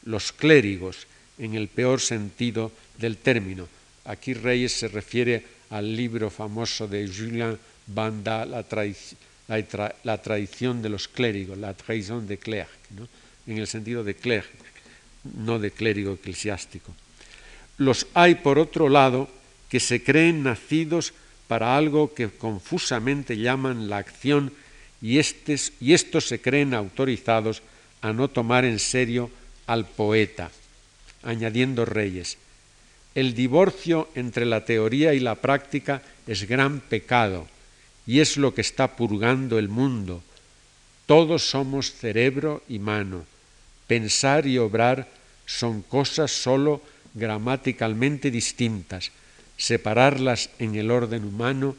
los 0.03 0.31
clérigos, 0.31 1.07
en 1.37 1.55
el 1.55 1.67
peor 1.67 1.99
sentido 1.99 2.71
del 2.97 3.17
término. 3.17 3.67
Aquí 4.05 4.33
Reyes 4.33 4.71
se 4.71 4.87
refiere 4.87 5.43
al 5.69 5.95
libro 5.95 6.29
famoso 6.29 6.87
de 6.87 7.07
Julien 7.07 7.57
Banda, 7.87 8.45
La, 8.45 8.63
traición 10.21 10.81
de 10.81 10.89
los 10.89 11.07
clérigos, 11.07 11.57
La 11.57 11.73
traición 11.73 12.27
de 12.27 12.37
clerc, 12.37 12.69
¿no? 12.97 13.07
en 13.47 13.57
el 13.57 13.67
sentido 13.67 14.03
de 14.03 14.15
clerc, 14.15 14.49
no 15.37 15.59
de 15.59 15.71
clérigo 15.71 16.13
eclesiástico. 16.13 16.93
Los 17.77 18.07
hay, 18.13 18.35
por 18.35 18.57
otro 18.57 18.89
lado, 18.89 19.29
que 19.69 19.79
se 19.79 20.03
creen 20.03 20.43
nacidos 20.43 21.13
para 21.47 21.77
algo 21.77 22.13
que 22.13 22.29
confusamente 22.29 23.37
llaman 23.37 23.89
la 23.89 23.97
acción 23.97 24.51
y, 25.01 25.19
estes, 25.19 25.73
y 25.79 25.93
estos 25.93 26.27
se 26.27 26.41
creen 26.41 26.73
autorizados 26.73 27.61
a 28.01 28.13
no 28.13 28.29
tomar 28.29 28.65
en 28.65 28.79
serio 28.79 29.29
al 29.67 29.85
poeta, 29.85 30.51
añadiendo 31.23 31.85
Reyes. 31.85 32.37
El 33.15 33.33
divorcio 33.33 34.09
entre 34.13 34.45
la 34.45 34.65
teoría 34.65 35.13
y 35.13 35.21
la 35.21 35.35
práctica 35.35 36.01
es 36.27 36.47
gran 36.47 36.81
pecado 36.81 37.47
y 38.05 38.19
es 38.19 38.35
lo 38.35 38.53
que 38.53 38.61
está 38.61 38.97
purgando 38.97 39.57
el 39.57 39.69
mundo. 39.69 40.21
Todos 41.05 41.49
somos 41.49 41.93
cerebro 41.93 42.61
y 42.67 42.79
mano. 42.79 43.25
Pensar 43.87 44.45
y 44.45 44.57
obrar 44.57 45.07
son 45.45 45.81
cosas 45.81 46.31
sólo 46.31 46.81
gramaticalmente 47.13 48.31
distintas. 48.31 49.11
Separarlas 49.55 50.49
en 50.59 50.75
el 50.75 50.91
orden 50.91 51.23
humano 51.23 51.77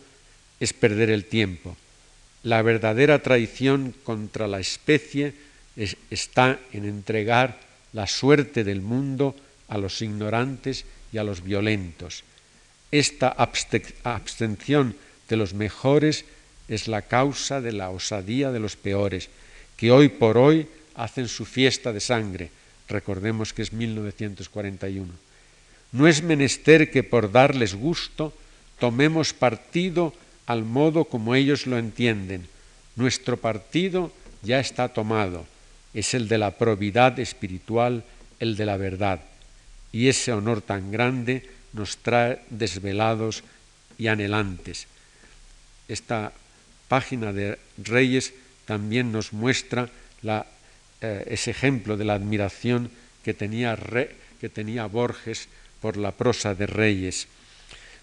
es 0.58 0.72
perder 0.72 1.10
el 1.10 1.26
tiempo. 1.26 1.76
La 2.44 2.62
verdadera 2.62 3.22
traición 3.22 3.94
contra 4.04 4.48
la 4.48 4.60
especie 4.60 5.34
está 6.10 6.58
en 6.72 6.86
entregar 6.86 7.60
la 7.92 8.06
suerte 8.06 8.64
del 8.64 8.80
mundo 8.80 9.36
a 9.68 9.76
los 9.76 10.00
ignorantes 10.00 10.86
y 11.12 11.18
a 11.18 11.24
los 11.24 11.42
violentos. 11.42 12.24
Esta 12.90 13.28
abstención 13.28 14.94
de 15.28 15.36
los 15.36 15.54
mejores 15.54 16.24
es 16.68 16.88
la 16.88 17.02
causa 17.02 17.60
de 17.60 17.72
la 17.72 17.90
osadía 17.90 18.52
de 18.52 18.60
los 18.60 18.76
peores, 18.76 19.28
que 19.76 19.90
hoy 19.90 20.08
por 20.08 20.38
hoy 20.38 20.66
hacen 20.94 21.28
su 21.28 21.44
fiesta 21.44 21.92
de 21.92 22.00
sangre. 22.00 22.50
Recordemos 22.88 23.52
que 23.52 23.62
es 23.62 23.72
1941. 23.72 25.12
No 25.92 26.08
es 26.08 26.22
menester 26.22 26.90
que 26.90 27.02
por 27.02 27.30
darles 27.30 27.74
gusto 27.74 28.32
tomemos 28.78 29.32
partido 29.32 30.12
al 30.46 30.64
modo 30.64 31.04
como 31.04 31.34
ellos 31.34 31.66
lo 31.66 31.78
entienden. 31.78 32.46
Nuestro 32.94 33.36
partido 33.36 34.12
ya 34.42 34.60
está 34.60 34.88
tomado, 34.88 35.46
es 35.92 36.14
el 36.14 36.28
de 36.28 36.38
la 36.38 36.52
probidad 36.52 37.18
espiritual, 37.18 38.04
el 38.38 38.56
de 38.56 38.66
la 38.66 38.76
verdad. 38.76 39.20
Y 39.92 40.08
ese 40.08 40.32
honor 40.32 40.60
tan 40.60 40.90
grande 40.90 41.48
nos 41.72 41.96
trae 41.98 42.40
desvelados 42.50 43.44
y 43.98 44.08
anhelantes. 44.08 44.86
Esta 45.88 46.32
página 46.88 47.32
de 47.32 47.58
Reyes 47.78 48.34
también 48.64 49.12
nos 49.12 49.32
muestra 49.32 49.88
eh, 50.22 51.24
ese 51.28 51.50
ejemplo 51.50 51.96
de 51.96 52.04
la 52.04 52.14
admiración 52.14 52.90
que 53.22 53.34
tenía, 53.34 53.76
que 54.40 54.48
tenía 54.48 54.86
Borges 54.86 55.48
por 55.80 55.96
la 55.96 56.12
prosa 56.12 56.54
de 56.54 56.66
Reyes. 56.66 57.28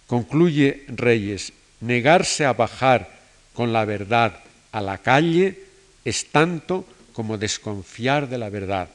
Concluye 0.07 0.85
Reyes, 0.87 1.53
negarse 1.81 2.45
a 2.45 2.53
bajar 2.53 3.09
con 3.53 3.73
la 3.73 3.85
verdad 3.85 4.39
a 4.71 4.81
la 4.81 4.97
calle 4.97 5.59
es 6.03 6.31
tanto 6.31 6.85
como 7.13 7.37
desconfiar 7.37 8.27
de 8.27 8.37
la 8.37 8.49
verdad. 8.49 8.89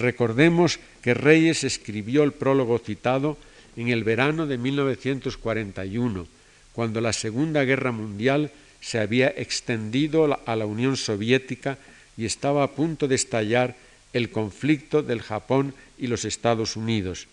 Recordemos 0.00 0.80
que 1.02 1.12
Reyes 1.12 1.62
escribió 1.62 2.22
el 2.24 2.32
prólogo 2.32 2.78
citado 2.78 3.36
en 3.76 3.88
el 3.88 4.02
verano 4.02 4.46
de 4.46 4.56
1941, 4.56 6.26
cuando 6.72 7.00
la 7.02 7.12
Segunda 7.12 7.64
Guerra 7.64 7.92
Mundial 7.92 8.50
se 8.80 8.98
había 8.98 9.28
extendido 9.28 10.40
a 10.46 10.56
la 10.56 10.64
Unión 10.64 10.96
Soviética 10.96 11.76
y 12.16 12.24
estaba 12.24 12.64
a 12.64 12.70
punto 12.70 13.08
de 13.08 13.14
estallar 13.14 13.76
el 14.14 14.30
conflicto 14.30 15.02
del 15.02 15.20
Japón 15.20 15.74
y 15.98 16.06
los 16.06 16.24
Estados 16.24 16.76
Unidos. 16.76 17.26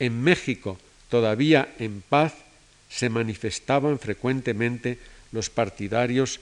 En 0.00 0.20
México, 0.20 0.78
todavía 1.08 1.72
en 1.78 2.02
paz, 2.02 2.34
se 2.90 3.08
manifestaban 3.08 4.00
frecuentemente 4.00 4.98
los 5.30 5.48
partidarios 5.48 6.40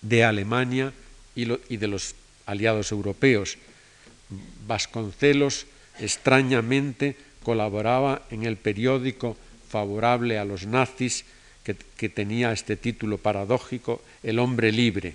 de 0.00 0.24
Alemania 0.24 0.92
y, 1.36 1.44
de 1.44 1.86
los 1.86 2.14
aliados 2.46 2.92
europeos. 2.92 3.58
Vasconcelos 4.66 5.66
extrañamente 5.98 7.16
colaboraba 7.42 8.22
en 8.30 8.44
el 8.44 8.56
periódico 8.56 9.36
favorable 9.68 10.38
a 10.38 10.44
los 10.44 10.66
nazis 10.66 11.24
que, 11.64 11.74
que, 11.74 12.08
tenía 12.08 12.52
este 12.52 12.76
título 12.76 13.18
paradójico, 13.18 14.02
El 14.22 14.38
hombre 14.38 14.72
libre. 14.72 15.14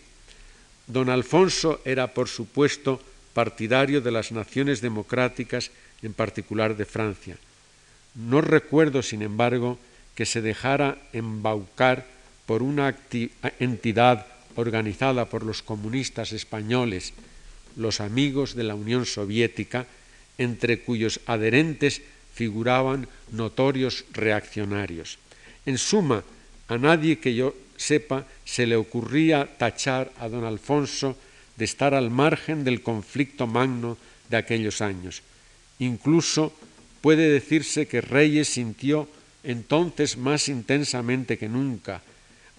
Don 0.88 1.10
Alfonso 1.10 1.82
era, 1.86 2.14
por 2.14 2.30
supuesto, 2.30 3.02
partidario 3.34 4.02
de 4.02 4.12
las 4.12 4.32
naciones 4.32 4.82
democráticas, 4.82 5.72
en 6.02 6.14
particular 6.14 6.78
de 6.78 6.86
Francia. 6.86 7.38
No 8.16 8.42
recuerdo, 8.42 9.02
sin 9.02 9.22
embargo, 9.22 9.78
que 10.16 10.26
se 10.26 10.42
dejara 10.42 10.98
embaucar 11.12 12.08
por 12.46 12.64
una 12.64 12.96
entidad 13.60 14.26
organizada 14.56 15.26
por 15.26 15.44
los 15.44 15.62
comunistas 15.62 16.32
españoles, 16.32 17.14
los 17.76 18.02
amigos 18.02 18.56
de 18.56 18.64
la 18.64 18.76
Unión 18.76 19.06
Soviética, 19.06 19.88
entre 20.38 20.80
cuyos 20.80 21.20
adherentes 21.26 22.02
figuraban 22.34 23.08
notorios 23.32 24.06
reaccionarios. 24.12 25.18
En 25.66 25.78
suma, 25.78 26.24
a 26.68 26.78
nadie 26.78 27.20
que 27.20 27.36
yo 27.36 27.56
sepa 27.78 28.28
se 28.44 28.66
le 28.66 28.76
ocurría 28.76 29.58
tachar 29.58 30.12
a 30.20 30.28
don 30.28 30.44
Alfonso 30.44 31.18
de 31.56 31.66
estar 31.66 31.94
al 31.94 32.12
margen 32.12 32.64
del 32.64 32.82
conflicto 32.82 33.48
magno 33.48 33.98
de 34.30 34.38
aquellos 34.38 34.82
años. 34.82 35.22
Incluso 35.80 36.54
puede 37.02 37.30
decirse 37.30 37.88
que 37.88 38.02
Reyes 38.02 38.50
sintió 38.50 39.08
entonces 39.44 40.18
más 40.18 40.50
intensamente 40.50 41.38
que 41.38 41.48
nunca 41.48 42.02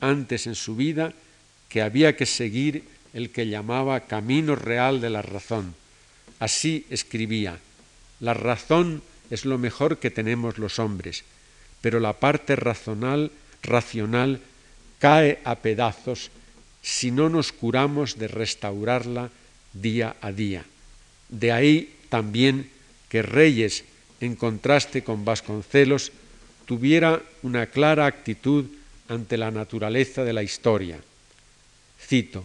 antes 0.01 0.47
en 0.47 0.55
su 0.55 0.77
vida 0.77 1.13
que 1.69 1.83
había 1.83 2.17
que 2.17 2.27
seguir 2.27 2.85
el 3.17 3.31
que 3.31 3.49
llamaba 3.49 4.01
camino 4.01 4.57
real 4.57 5.01
de 5.01 5.09
la 5.09 5.23
razón. 5.23 5.75
Así 6.39 6.85
escribía, 6.91 7.59
la 8.21 8.35
razón 8.35 9.03
es 9.31 9.47
lo 9.47 9.57
mejor 9.57 9.97
que 9.97 10.11
tenemos 10.11 10.59
los 10.59 10.79
hombres, 10.79 11.25
pero 11.81 11.99
la 11.99 12.13
parte 12.13 12.57
racional, 12.57 13.33
racional 13.63 14.41
cae 14.99 15.41
a 15.45 15.57
pedazos 15.57 16.31
si 16.83 17.11
no 17.11 17.31
nos 17.31 17.53
curamos 17.53 18.19
de 18.19 18.29
restaurarla 18.29 19.31
día 19.73 20.17
a 20.21 20.31
día. 20.31 20.67
De 21.31 21.53
ahí 21.53 21.97
también 22.11 22.69
que 23.09 23.23
Reyes, 23.23 23.85
en 24.21 24.37
contraste 24.37 25.03
con 25.03 25.25
Vasconcelos, 25.25 26.13
tuviera 26.67 27.23
una 27.43 27.65
clara 27.65 28.05
actitud 28.05 28.67
ante 29.09 29.39
la 29.39 29.51
naturaleza 29.51 30.23
de 30.23 30.35
la 30.35 30.43
historia. 30.43 30.99
Cito, 31.99 32.45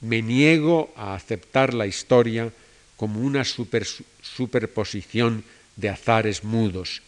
me 0.00 0.22
niego 0.22 0.92
a 0.96 1.14
aceptar 1.14 1.74
la 1.74 1.86
historia 1.86 2.50
como 2.96 3.20
una 3.20 3.44
superposición 3.44 5.44
de 5.76 5.88
azares 5.88 6.44
mudos. 6.44 7.02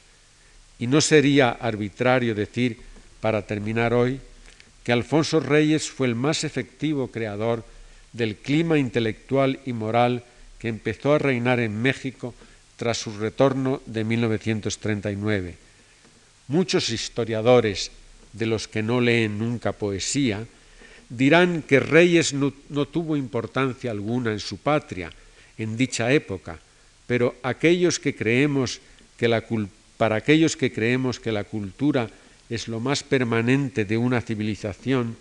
Y 0.78 0.86
no 0.86 1.01
sería 1.01 1.51
arbitrario 1.51 2.34
decir, 2.34 2.78
para 3.20 3.47
terminar 3.47 3.93
hoy, 3.93 4.20
que 4.84 4.93
Alfonso 4.93 5.41
Reyes 5.41 5.91
fue 5.91 6.07
el 6.07 6.14
más 6.14 6.45
efectivo 6.45 7.09
creador 7.09 7.64
del 8.12 8.36
clima 8.36 8.78
intelectual 8.78 9.61
y 9.66 9.72
moral 9.72 10.24
que 10.59 10.68
empezó 10.68 11.14
a 11.14 11.18
reinar 11.18 11.61
en 11.61 11.80
México 11.80 12.34
tras 12.76 12.99
su 12.99 13.16
retorno 13.18 13.82
de 13.86 14.05
1939. 14.05 15.57
Muchos 16.49 16.91
historiadores 16.91 17.91
de 18.32 18.47
los 18.47 18.68
que 18.68 18.82
no 18.82 19.01
leen 19.01 19.38
nunca 19.38 19.72
poesía, 19.72 20.47
dirán 21.11 21.62
que 21.62 21.80
Reyes 21.80 22.32
no, 22.32 22.52
tuvo 22.86 23.16
importancia 23.16 23.90
alguna 23.90 24.32
en 24.32 24.40
su 24.40 24.58
patria 24.58 25.11
en 25.58 25.76
dicha 25.76 26.12
época, 26.12 26.58
pero 27.06 27.34
para 27.42 27.50
aquellos 27.52 27.98
que 27.98 28.14
creemos 30.72 31.20
que 31.20 31.32
la 31.32 31.44
cultura 31.44 32.08
es 32.48 32.68
lo 32.68 32.80
más 32.80 33.02
permanente 33.02 33.84
de 33.84 33.98
una 33.98 34.22
civilización, 34.22 35.16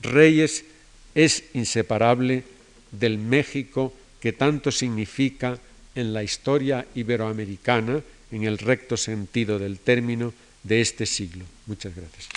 Reyes 0.00 0.64
es 1.14 1.44
inseparable 1.54 2.44
del 2.92 3.18
México 3.18 3.92
que 4.20 4.32
tanto 4.32 4.70
significa 4.70 5.58
en 5.94 6.12
la 6.12 6.22
historia 6.22 6.86
iberoamericana, 6.94 8.00
en 8.30 8.44
el 8.44 8.58
recto 8.58 8.96
sentido 8.96 9.58
del 9.58 9.78
término, 9.78 10.32
de 10.62 10.80
este 10.80 11.06
siglo. 11.06 11.44
Muchas 11.66 11.96
gracias. 11.96 12.28